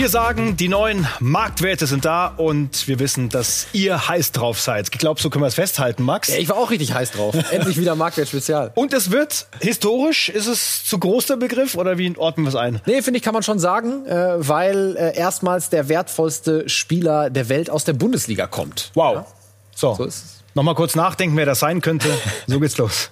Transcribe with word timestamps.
Wir 0.00 0.08
sagen, 0.08 0.56
die 0.56 0.68
neuen 0.68 1.06
Marktwerte 1.20 1.86
sind 1.86 2.06
da 2.06 2.28
und 2.28 2.88
wir 2.88 2.98
wissen, 3.00 3.28
dass 3.28 3.66
ihr 3.74 4.08
heiß 4.08 4.32
drauf 4.32 4.58
seid. 4.58 4.88
Ich 4.90 4.98
glaube, 4.98 5.20
so 5.20 5.28
können 5.28 5.44
wir 5.44 5.48
es 5.48 5.56
festhalten, 5.56 6.04
Max. 6.04 6.28
Ja, 6.28 6.38
ich 6.38 6.48
war 6.48 6.56
auch 6.56 6.70
richtig 6.70 6.94
heiß 6.94 7.10
drauf. 7.10 7.34
Endlich 7.50 7.78
wieder 7.78 7.94
Marktwert-Spezial. 7.96 8.72
Und 8.76 8.94
es 8.94 9.10
wird 9.10 9.46
historisch, 9.60 10.30
ist 10.30 10.46
es 10.46 10.84
zu 10.84 10.98
groß 10.98 11.26
der 11.26 11.36
Begriff 11.36 11.74
oder 11.74 11.98
wie 11.98 12.16
ordnen 12.16 12.46
wir 12.46 12.48
es 12.48 12.56
ein? 12.56 12.80
Nee, 12.86 13.02
finde 13.02 13.18
ich, 13.18 13.22
kann 13.22 13.34
man 13.34 13.42
schon 13.42 13.58
sagen, 13.58 14.06
äh, 14.06 14.36
weil 14.38 14.96
äh, 14.96 15.14
erstmals 15.18 15.68
der 15.68 15.90
wertvollste 15.90 16.66
Spieler 16.66 17.28
der 17.28 17.50
Welt 17.50 17.68
aus 17.68 17.84
der 17.84 17.92
Bundesliga 17.92 18.46
kommt. 18.46 18.92
Wow. 18.94 19.16
Ja? 19.16 19.26
So, 19.76 19.94
so 19.96 20.04
ist 20.04 20.14
es. 20.14 20.44
Nochmal 20.54 20.76
kurz 20.76 20.94
nachdenken, 20.94 21.36
wer 21.36 21.44
das 21.44 21.60
sein 21.60 21.82
könnte. 21.82 22.08
So 22.46 22.58
geht's 22.58 22.78
los. 22.78 23.10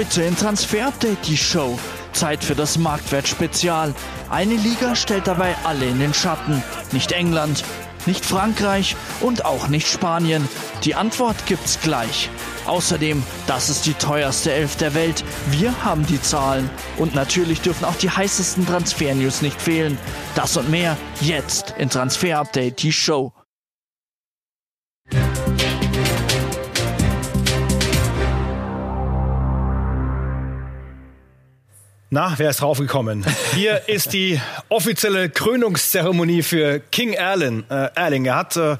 Heute 0.00 0.22
in 0.22 0.34
Transfer 0.34 0.86
Update 0.86 1.26
die 1.26 1.36
Show. 1.36 1.78
Zeit 2.12 2.42
für 2.42 2.54
das 2.54 2.78
Marktwert-Spezial. 2.78 3.94
Eine 4.30 4.54
Liga 4.54 4.96
stellt 4.96 5.26
dabei 5.26 5.54
alle 5.64 5.84
in 5.84 5.98
den 5.98 6.14
Schatten. 6.14 6.62
Nicht 6.92 7.12
England, 7.12 7.64
nicht 8.06 8.24
Frankreich 8.24 8.96
und 9.20 9.44
auch 9.44 9.68
nicht 9.68 9.86
Spanien. 9.86 10.48
Die 10.84 10.94
Antwort 10.94 11.36
gibt's 11.44 11.78
gleich. 11.82 12.30
Außerdem, 12.64 13.22
das 13.46 13.68
ist 13.68 13.84
die 13.84 13.92
teuerste 13.92 14.50
Elf 14.50 14.74
der 14.76 14.94
Welt. 14.94 15.22
Wir 15.50 15.84
haben 15.84 16.06
die 16.06 16.22
Zahlen. 16.22 16.70
Und 16.96 17.14
natürlich 17.14 17.60
dürfen 17.60 17.84
auch 17.84 17.96
die 17.96 18.08
heißesten 18.08 18.66
Transfer-News 18.66 19.42
nicht 19.42 19.60
fehlen. 19.60 19.98
Das 20.34 20.56
und 20.56 20.70
mehr 20.70 20.96
jetzt 21.20 21.74
in 21.76 21.90
Transfer 21.90 22.38
Update, 22.38 22.82
die 22.82 22.92
Show. 22.92 23.34
Na, 32.12 32.34
wer 32.38 32.50
ist 32.50 32.60
draufgekommen? 32.60 33.24
Hier 33.54 33.82
ist 33.88 34.12
die 34.12 34.40
offizielle 34.68 35.30
Krönungszeremonie 35.30 36.42
für 36.42 36.80
King 36.80 37.12
Erling. 37.12 37.62
Äh, 37.70 37.88
Erling. 37.94 38.24
Er 38.24 38.34
hat 38.34 38.56
äh, 38.56 38.78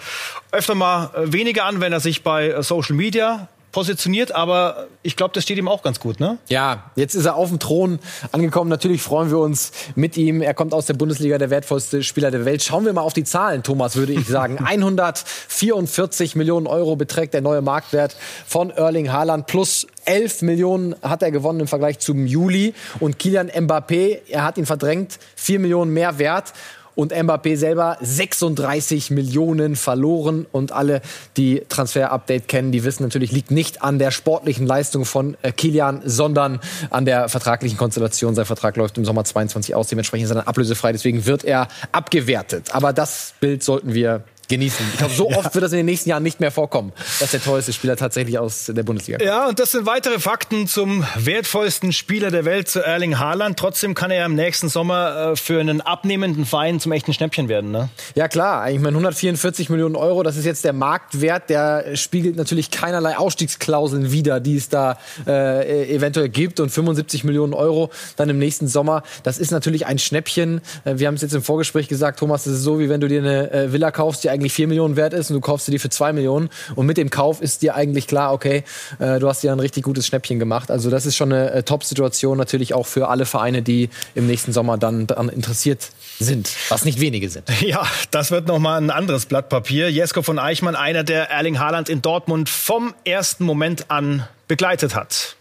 öfter 0.50 0.74
mal 0.74 1.10
äh, 1.14 1.32
weniger 1.32 1.64
an, 1.64 1.80
wenn 1.80 1.92
er 1.92 2.00
sich 2.00 2.24
bei 2.24 2.48
äh, 2.48 2.62
Social 2.64 2.96
Media 2.96 3.46
positioniert, 3.72 4.32
aber 4.32 4.88
ich 5.02 5.16
glaube, 5.16 5.32
das 5.34 5.44
steht 5.44 5.58
ihm 5.58 5.68
auch 5.68 5.82
ganz 5.82 6.00
gut, 6.00 6.20
ne? 6.20 6.38
Ja, 6.48 6.90
jetzt 6.96 7.14
ist 7.14 7.24
er 7.24 7.36
auf 7.36 7.48
dem 7.48 7.58
Thron 7.58 7.98
angekommen. 8.32 8.68
Natürlich 8.68 9.02
freuen 9.02 9.30
wir 9.30 9.38
uns 9.38 9.72
mit 9.94 10.16
ihm. 10.16 10.42
Er 10.42 10.54
kommt 10.54 10.74
aus 10.74 10.86
der 10.86 10.94
Bundesliga, 10.94 11.38
der 11.38 11.50
wertvollste 11.50 12.02
Spieler 12.02 12.30
der 12.30 12.44
Welt. 12.44 12.62
Schauen 12.62 12.84
wir 12.84 12.92
mal 12.92 13.02
auf 13.02 13.12
die 13.12 13.24
Zahlen, 13.24 13.62
Thomas, 13.62 13.96
würde 13.96 14.12
ich 14.12 14.26
sagen. 14.26 14.58
144 14.64 16.36
Millionen 16.36 16.66
Euro 16.66 16.96
beträgt 16.96 17.34
der 17.34 17.40
neue 17.40 17.62
Marktwert 17.62 18.16
von 18.46 18.70
Erling 18.70 19.12
Haaland. 19.12 19.46
Plus 19.46 19.86
11 20.04 20.42
Millionen 20.42 20.96
hat 21.02 21.22
er 21.22 21.30
gewonnen 21.30 21.60
im 21.60 21.68
Vergleich 21.68 21.98
zum 22.00 22.26
Juli. 22.26 22.74
Und 22.98 23.18
Kilian 23.18 23.50
Mbappé, 23.50 24.20
er 24.28 24.44
hat 24.44 24.58
ihn 24.58 24.66
verdrängt, 24.66 25.18
4 25.36 25.60
Millionen 25.60 25.92
mehr 25.92 26.18
wert 26.18 26.52
und 27.00 27.14
Mbappé 27.14 27.56
selber 27.56 27.96
36 28.02 29.10
Millionen 29.10 29.74
verloren. 29.74 30.46
Und 30.52 30.70
alle, 30.72 31.00
die 31.38 31.62
Transfer-Update 31.66 32.46
kennen, 32.46 32.72
die 32.72 32.84
wissen 32.84 33.02
natürlich, 33.02 33.32
liegt 33.32 33.50
nicht 33.50 33.82
an 33.82 33.98
der 33.98 34.10
sportlichen 34.10 34.66
Leistung 34.66 35.06
von 35.06 35.34
äh, 35.40 35.50
Kilian, 35.50 36.02
sondern 36.04 36.60
an 36.90 37.06
der 37.06 37.30
vertraglichen 37.30 37.78
Konstellation. 37.78 38.34
Sein 38.34 38.44
Vertrag 38.44 38.76
läuft 38.76 38.98
im 38.98 39.06
Sommer 39.06 39.24
22 39.24 39.74
aus, 39.74 39.88
dementsprechend 39.88 40.26
ist 40.26 40.32
er 40.32 40.36
dann 40.36 40.46
ablösefrei, 40.46 40.92
deswegen 40.92 41.24
wird 41.24 41.42
er 41.42 41.68
abgewertet. 41.90 42.74
Aber 42.74 42.92
das 42.92 43.32
Bild 43.40 43.62
sollten 43.62 43.94
wir 43.94 44.24
genießen. 44.50 44.84
Ich 44.92 44.98
glaube, 44.98 45.14
so 45.14 45.30
oft 45.36 45.54
wird 45.54 45.64
das 45.64 45.72
in 45.72 45.78
den 45.78 45.86
nächsten 45.86 46.10
Jahren 46.10 46.22
nicht 46.22 46.40
mehr 46.40 46.50
vorkommen, 46.50 46.92
dass 47.20 47.30
der 47.30 47.42
teuerste 47.42 47.72
Spieler 47.72 47.96
tatsächlich 47.96 48.38
aus 48.38 48.66
der 48.66 48.82
Bundesliga 48.82 49.18
kommt. 49.18 49.26
Ja, 49.26 49.48
und 49.48 49.58
das 49.58 49.72
sind 49.72 49.86
weitere 49.86 50.18
Fakten 50.18 50.66
zum 50.66 51.04
wertvollsten 51.16 51.92
Spieler 51.92 52.30
der 52.30 52.44
Welt, 52.44 52.68
zu 52.68 52.84
Erling 52.84 53.18
Haaland. 53.18 53.58
Trotzdem 53.58 53.94
kann 53.94 54.10
er 54.10 54.18
ja 54.18 54.26
im 54.26 54.34
nächsten 54.34 54.68
Sommer 54.68 55.32
äh, 55.32 55.36
für 55.36 55.58
einen 55.60 55.80
abnehmenden 55.80 56.44
Verein 56.44 56.80
zum 56.80 56.92
echten 56.92 57.14
Schnäppchen 57.14 57.48
werden, 57.48 57.70
ne? 57.70 57.88
Ja, 58.14 58.28
klar. 58.28 58.70
Ich 58.70 58.78
meine, 58.78 58.96
144 58.96 59.70
Millionen 59.70 59.96
Euro, 59.96 60.22
das 60.22 60.36
ist 60.36 60.44
jetzt 60.44 60.64
der 60.64 60.72
Marktwert. 60.72 61.48
Der 61.48 61.96
spiegelt 61.96 62.36
natürlich 62.36 62.70
keinerlei 62.70 63.16
Ausstiegsklauseln 63.16 64.12
wider, 64.12 64.40
die 64.40 64.56
es 64.56 64.68
da 64.68 64.98
äh, 65.26 65.94
eventuell 65.94 66.28
gibt. 66.28 66.60
Und 66.60 66.70
75 66.70 67.24
Millionen 67.24 67.54
Euro 67.54 67.90
dann 68.16 68.28
im 68.28 68.38
nächsten 68.38 68.68
Sommer, 68.68 69.02
das 69.22 69.38
ist 69.38 69.50
natürlich 69.52 69.86
ein 69.86 69.98
Schnäppchen. 69.98 70.60
Äh, 70.84 70.98
wir 70.98 71.06
haben 71.06 71.14
es 71.14 71.22
jetzt 71.22 71.34
im 71.34 71.42
Vorgespräch 71.42 71.88
gesagt, 71.88 72.18
Thomas, 72.18 72.44
das 72.44 72.54
ist 72.54 72.62
so, 72.62 72.80
wie 72.80 72.88
wenn 72.88 73.00
du 73.00 73.08
dir 73.08 73.20
eine 73.20 73.50
äh, 73.52 73.72
Villa 73.72 73.90
kaufst, 73.90 74.24
die 74.24 74.30
eigentlich 74.30 74.39
4 74.48 74.68
Millionen 74.68 74.96
wert 74.96 75.12
ist 75.12 75.30
und 75.30 75.34
du 75.34 75.40
kaufst 75.40 75.68
dir 75.68 75.78
für 75.78 75.90
2 75.90 76.12
Millionen 76.12 76.48
und 76.74 76.86
mit 76.86 76.96
dem 76.96 77.10
Kauf 77.10 77.40
ist 77.42 77.62
dir 77.62 77.74
eigentlich 77.74 78.06
klar, 78.06 78.32
okay, 78.32 78.64
äh, 78.98 79.18
du 79.18 79.28
hast 79.28 79.42
dir 79.42 79.52
ein 79.52 79.60
richtig 79.60 79.84
gutes 79.84 80.06
Schnäppchen 80.06 80.38
gemacht. 80.38 80.70
Also 80.70 80.90
das 80.90 81.06
ist 81.06 81.16
schon 81.16 81.32
eine 81.32 81.50
äh, 81.52 81.62
Top-Situation 81.62 82.38
natürlich 82.38 82.74
auch 82.74 82.86
für 82.86 83.08
alle 83.08 83.26
Vereine, 83.26 83.62
die 83.62 83.90
im 84.14 84.26
nächsten 84.26 84.52
Sommer 84.52 84.78
dann 84.78 85.06
daran 85.06 85.28
interessiert 85.28 85.90
sind, 86.18 86.50
was 86.68 86.84
nicht 86.84 87.00
wenige 87.00 87.28
sind. 87.28 87.44
Ja, 87.60 87.86
das 88.10 88.30
wird 88.30 88.48
nochmal 88.48 88.80
ein 88.80 88.90
anderes 88.90 89.26
Blatt 89.26 89.48
Papier. 89.48 89.90
Jesko 89.90 90.22
von 90.22 90.38
Eichmann, 90.38 90.74
einer, 90.74 91.04
der 91.04 91.30
Erling 91.30 91.58
Haaland 91.58 91.88
in 91.88 92.02
Dortmund 92.02 92.48
vom 92.48 92.94
ersten 93.04 93.44
Moment 93.44 93.90
an 93.90 94.26
begleitet 94.48 94.94
hat. 94.94 95.36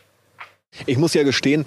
Ich 0.86 0.98
muss 0.98 1.16
ja 1.16 1.24
gestehen, 1.24 1.66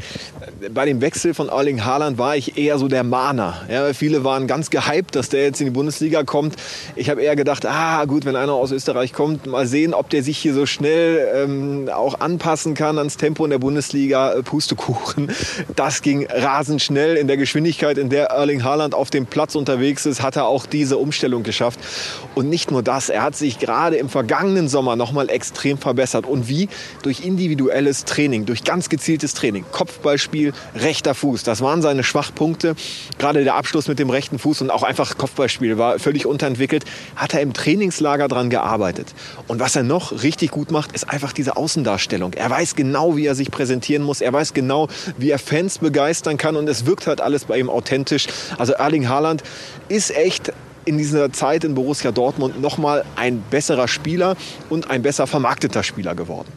bei 0.73 0.87
dem 0.87 1.01
Wechsel 1.01 1.35
von 1.35 1.49
Erling 1.49 1.85
Haaland 1.85 2.19
war 2.19 2.37
ich 2.37 2.57
eher 2.57 2.79
so 2.79 2.87
der 2.87 3.03
Mahner. 3.03 3.63
Ja, 3.69 3.93
viele 3.95 4.23
waren 4.23 4.47
ganz 4.47 4.71
gehypt, 4.71 5.17
dass 5.17 5.29
der 5.29 5.43
jetzt 5.43 5.61
in 5.61 5.67
die 5.67 5.73
Bundesliga 5.73 6.23
kommt. 6.23 6.55
Ich 6.95 7.11
habe 7.11 7.21
eher 7.21 7.35
gedacht, 7.35 7.67
ah 7.67 8.05
gut, 8.05 8.25
wenn 8.25 8.37
einer 8.37 8.53
aus 8.53 8.71
Österreich 8.71 9.13
kommt, 9.13 9.47
mal 9.47 9.67
sehen, 9.67 9.93
ob 9.93 10.09
der 10.09 10.23
sich 10.23 10.39
hier 10.39 10.55
so 10.55 10.67
schnell 10.67 11.29
ähm, 11.35 11.91
auch 11.93 12.21
anpassen 12.21 12.75
kann 12.75 12.97
ans 12.97 13.17
Tempo 13.17 13.45
in 13.45 13.51
der 13.51 13.59
Bundesliga. 13.59 14.35
Äh, 14.35 14.43
Pustekuchen. 14.45 15.33
Das 15.75 16.03
ging 16.03 16.27
rasend 16.31 16.81
schnell. 16.81 17.17
In 17.17 17.27
der 17.27 17.37
Geschwindigkeit, 17.37 17.99
in 17.99 18.09
der 18.09 18.27
Erling 18.27 18.63
Haaland 18.63 18.95
auf 18.95 19.11
dem 19.11 19.27
Platz 19.27 19.57
unterwegs 19.57 20.07
ist, 20.07 20.23
hat 20.23 20.37
er 20.37 20.47
auch 20.47 20.65
diese 20.65 20.97
Umstellung 20.97 21.43
geschafft. 21.43 21.81
Und 22.37 22.49
nicht 22.49 22.71
nur 22.71 22.85
das, 22.85 23.09
er 23.09 23.23
hat 23.23 23.35
sich 23.35 23.59
gerade 23.59 23.97
im 23.97 24.09
vergangenen 24.09 24.69
Sommer 24.69 24.95
nochmal 24.95 25.29
extrem 25.29 25.77
verbessert. 25.77 26.25
Und 26.25 26.49
wie? 26.49 26.69
Durch 27.03 27.25
individuelles 27.25 28.05
Training, 28.05 28.47
durch 28.47 28.63
ganz 28.63 28.92
gezieltes 28.93 29.33
Training. 29.33 29.65
Kopfballspiel, 29.73 30.53
rechter 30.77 31.15
Fuß. 31.15 31.43
Das 31.43 31.63
waren 31.63 31.81
seine 31.81 32.05
Schwachpunkte. 32.05 32.77
Gerade 33.19 33.43
der 33.43 33.55
Abschluss 33.55 33.89
mit 33.89 33.99
dem 33.99 34.11
rechten 34.11 34.39
Fuß 34.39 34.61
und 34.61 34.71
auch 34.71 34.83
einfach 34.83 35.17
Kopfballspiel 35.17 35.79
war 35.79 35.99
völlig 35.99 36.27
unterentwickelt. 36.27 36.85
Hat 37.17 37.33
er 37.33 37.41
im 37.41 37.55
Trainingslager 37.55 38.29
dran 38.29 38.51
gearbeitet. 38.51 39.15
Und 39.49 39.61
was 39.61 39.75
er 39.77 39.83
noch 39.83 40.23
richtig 40.23 40.51
gut 40.51 40.71
macht, 40.71 40.93
ist 40.93 41.09
einfach 41.09 41.33
diese 41.33 41.57
Außendarstellung. 41.57 42.35
Er 42.35 42.51
weiß 42.51 42.77
genau, 42.77 43.17
wie 43.17 43.25
er 43.25 43.35
sich 43.35 43.51
präsentieren 43.51 44.03
muss. 44.03 44.21
Er 44.21 44.33
weiß 44.33 44.53
genau, 44.53 44.89
wie 45.17 45.31
er 45.31 45.39
Fans 45.39 45.79
begeistern 45.79 46.37
kann. 46.37 46.57
Und 46.57 46.69
es 46.69 46.85
wirkt 46.85 47.07
halt 47.07 47.23
alles 47.23 47.47
bei 47.47 47.59
ihm 47.59 47.71
authentisch. 47.71 48.27
Also 48.59 48.75
Erling 48.75 49.09
Haaland 49.09 49.43
ist 49.89 50.15
echt 50.15 50.53
in 50.85 50.99
dieser 50.99 51.33
Zeit 51.33 51.65
in 51.65 51.75
Borussia 51.75 52.13
Dortmund 52.13 52.61
nochmal 52.61 53.05
ein 53.17 53.43
besserer 53.51 53.89
Spieler 53.89 54.37
und 54.69 54.91
ein 54.91 55.01
besser 55.01 55.27
vermarkteter 55.27 55.83
Spieler 55.83 56.15
geworden. 56.15 56.53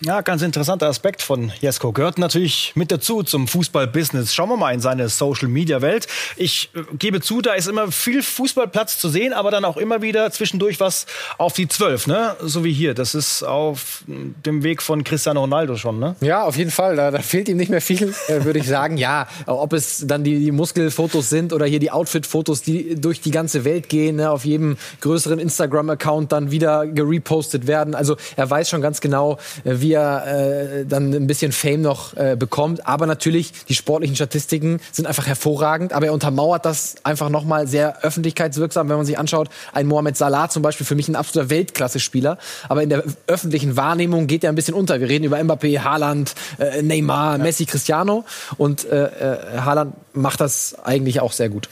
Ja, 0.00 0.20
ganz 0.20 0.42
interessanter 0.42 0.86
Aspekt 0.86 1.22
von 1.22 1.50
Jesko. 1.60 1.90
Gehört 1.90 2.18
natürlich 2.18 2.72
mit 2.76 2.92
dazu 2.92 3.24
zum 3.24 3.48
Fußballbusiness. 3.48 4.32
Schauen 4.32 4.48
wir 4.48 4.56
mal 4.56 4.72
in 4.72 4.80
seine 4.80 5.08
Social-Media-Welt. 5.08 6.06
Ich 6.36 6.70
äh, 6.76 6.82
gebe 6.96 7.20
zu, 7.20 7.40
da 7.40 7.54
ist 7.54 7.66
immer 7.66 7.90
viel 7.90 8.22
Fußballplatz 8.22 9.00
zu 9.00 9.08
sehen, 9.08 9.32
aber 9.32 9.50
dann 9.50 9.64
auch 9.64 9.76
immer 9.76 10.00
wieder 10.00 10.30
zwischendurch 10.30 10.78
was 10.78 11.06
auf 11.36 11.54
die 11.54 11.66
Zwölf, 11.66 12.06
ne? 12.06 12.36
So 12.40 12.62
wie 12.62 12.72
hier. 12.72 12.94
Das 12.94 13.16
ist 13.16 13.42
auf 13.42 14.04
dem 14.06 14.62
Weg 14.62 14.82
von 14.82 15.02
Cristiano 15.02 15.40
Ronaldo 15.40 15.76
schon, 15.76 15.98
ne? 15.98 16.14
Ja, 16.20 16.44
auf 16.44 16.56
jeden 16.56 16.70
Fall. 16.70 16.94
Da, 16.94 17.10
da 17.10 17.18
fehlt 17.18 17.48
ihm 17.48 17.56
nicht 17.56 17.70
mehr 17.70 17.80
viel, 17.80 18.14
äh, 18.28 18.44
würde 18.44 18.60
ich 18.60 18.68
sagen. 18.68 18.98
Ja, 18.98 19.26
ob 19.46 19.72
es 19.72 20.06
dann 20.06 20.22
die, 20.22 20.38
die 20.38 20.52
Muskelfotos 20.52 21.28
sind 21.28 21.52
oder 21.52 21.66
hier 21.66 21.80
die 21.80 21.90
Outfit-Fotos, 21.90 22.62
die 22.62 22.94
durch 22.94 23.20
die 23.20 23.32
ganze 23.32 23.64
Welt 23.64 23.88
gehen, 23.88 24.16
ne? 24.16 24.30
auf 24.30 24.44
jedem 24.44 24.76
größeren 25.00 25.40
Instagram-Account 25.40 26.30
dann 26.30 26.52
wieder 26.52 26.86
gerepostet 26.86 27.66
werden. 27.66 27.96
Also 27.96 28.16
er 28.36 28.48
weiß 28.48 28.70
schon 28.70 28.80
ganz 28.80 29.00
genau, 29.00 29.38
äh, 29.64 29.74
wie 29.80 29.87
wie 29.88 29.94
er 29.94 30.26
äh, 30.26 30.84
dann 30.84 31.14
ein 31.14 31.26
bisschen 31.26 31.52
Fame 31.52 31.80
noch 31.80 32.14
äh, 32.16 32.36
bekommt. 32.38 32.86
Aber 32.86 33.06
natürlich, 33.06 33.52
die 33.68 33.74
sportlichen 33.74 34.16
Statistiken 34.16 34.80
sind 34.92 35.06
einfach 35.06 35.26
hervorragend. 35.26 35.92
Aber 35.92 36.06
er 36.06 36.12
untermauert 36.12 36.64
das 36.66 36.96
einfach 37.04 37.30
nochmal 37.30 37.66
sehr 37.66 38.04
öffentlichkeitswirksam, 38.04 38.88
wenn 38.88 38.96
man 38.96 39.06
sich 39.06 39.18
anschaut. 39.18 39.48
Ein 39.72 39.86
Mohamed 39.86 40.16
Salah 40.16 40.50
zum 40.50 40.62
Beispiel, 40.62 40.86
für 40.86 40.94
mich 40.94 41.08
ein 41.08 41.16
absoluter 41.16 41.50
Weltklasse-Spieler. 41.50 42.38
Aber 42.68 42.82
in 42.82 42.90
der 42.90 43.02
öffentlichen 43.26 43.76
Wahrnehmung 43.76 44.26
geht 44.26 44.44
er 44.44 44.50
ein 44.50 44.56
bisschen 44.56 44.74
unter. 44.74 45.00
Wir 45.00 45.08
reden 45.08 45.24
über 45.24 45.38
Mbappé, 45.38 45.80
Haaland, 45.80 46.34
äh, 46.58 46.82
Neymar, 46.82 47.38
ja. 47.38 47.42
Messi, 47.42 47.64
Cristiano. 47.64 48.24
Und 48.58 48.84
äh, 48.84 49.06
äh, 49.06 49.60
Haaland 49.60 49.94
macht 50.12 50.40
das 50.40 50.76
eigentlich 50.84 51.20
auch 51.20 51.32
sehr 51.32 51.48
gut. 51.48 51.68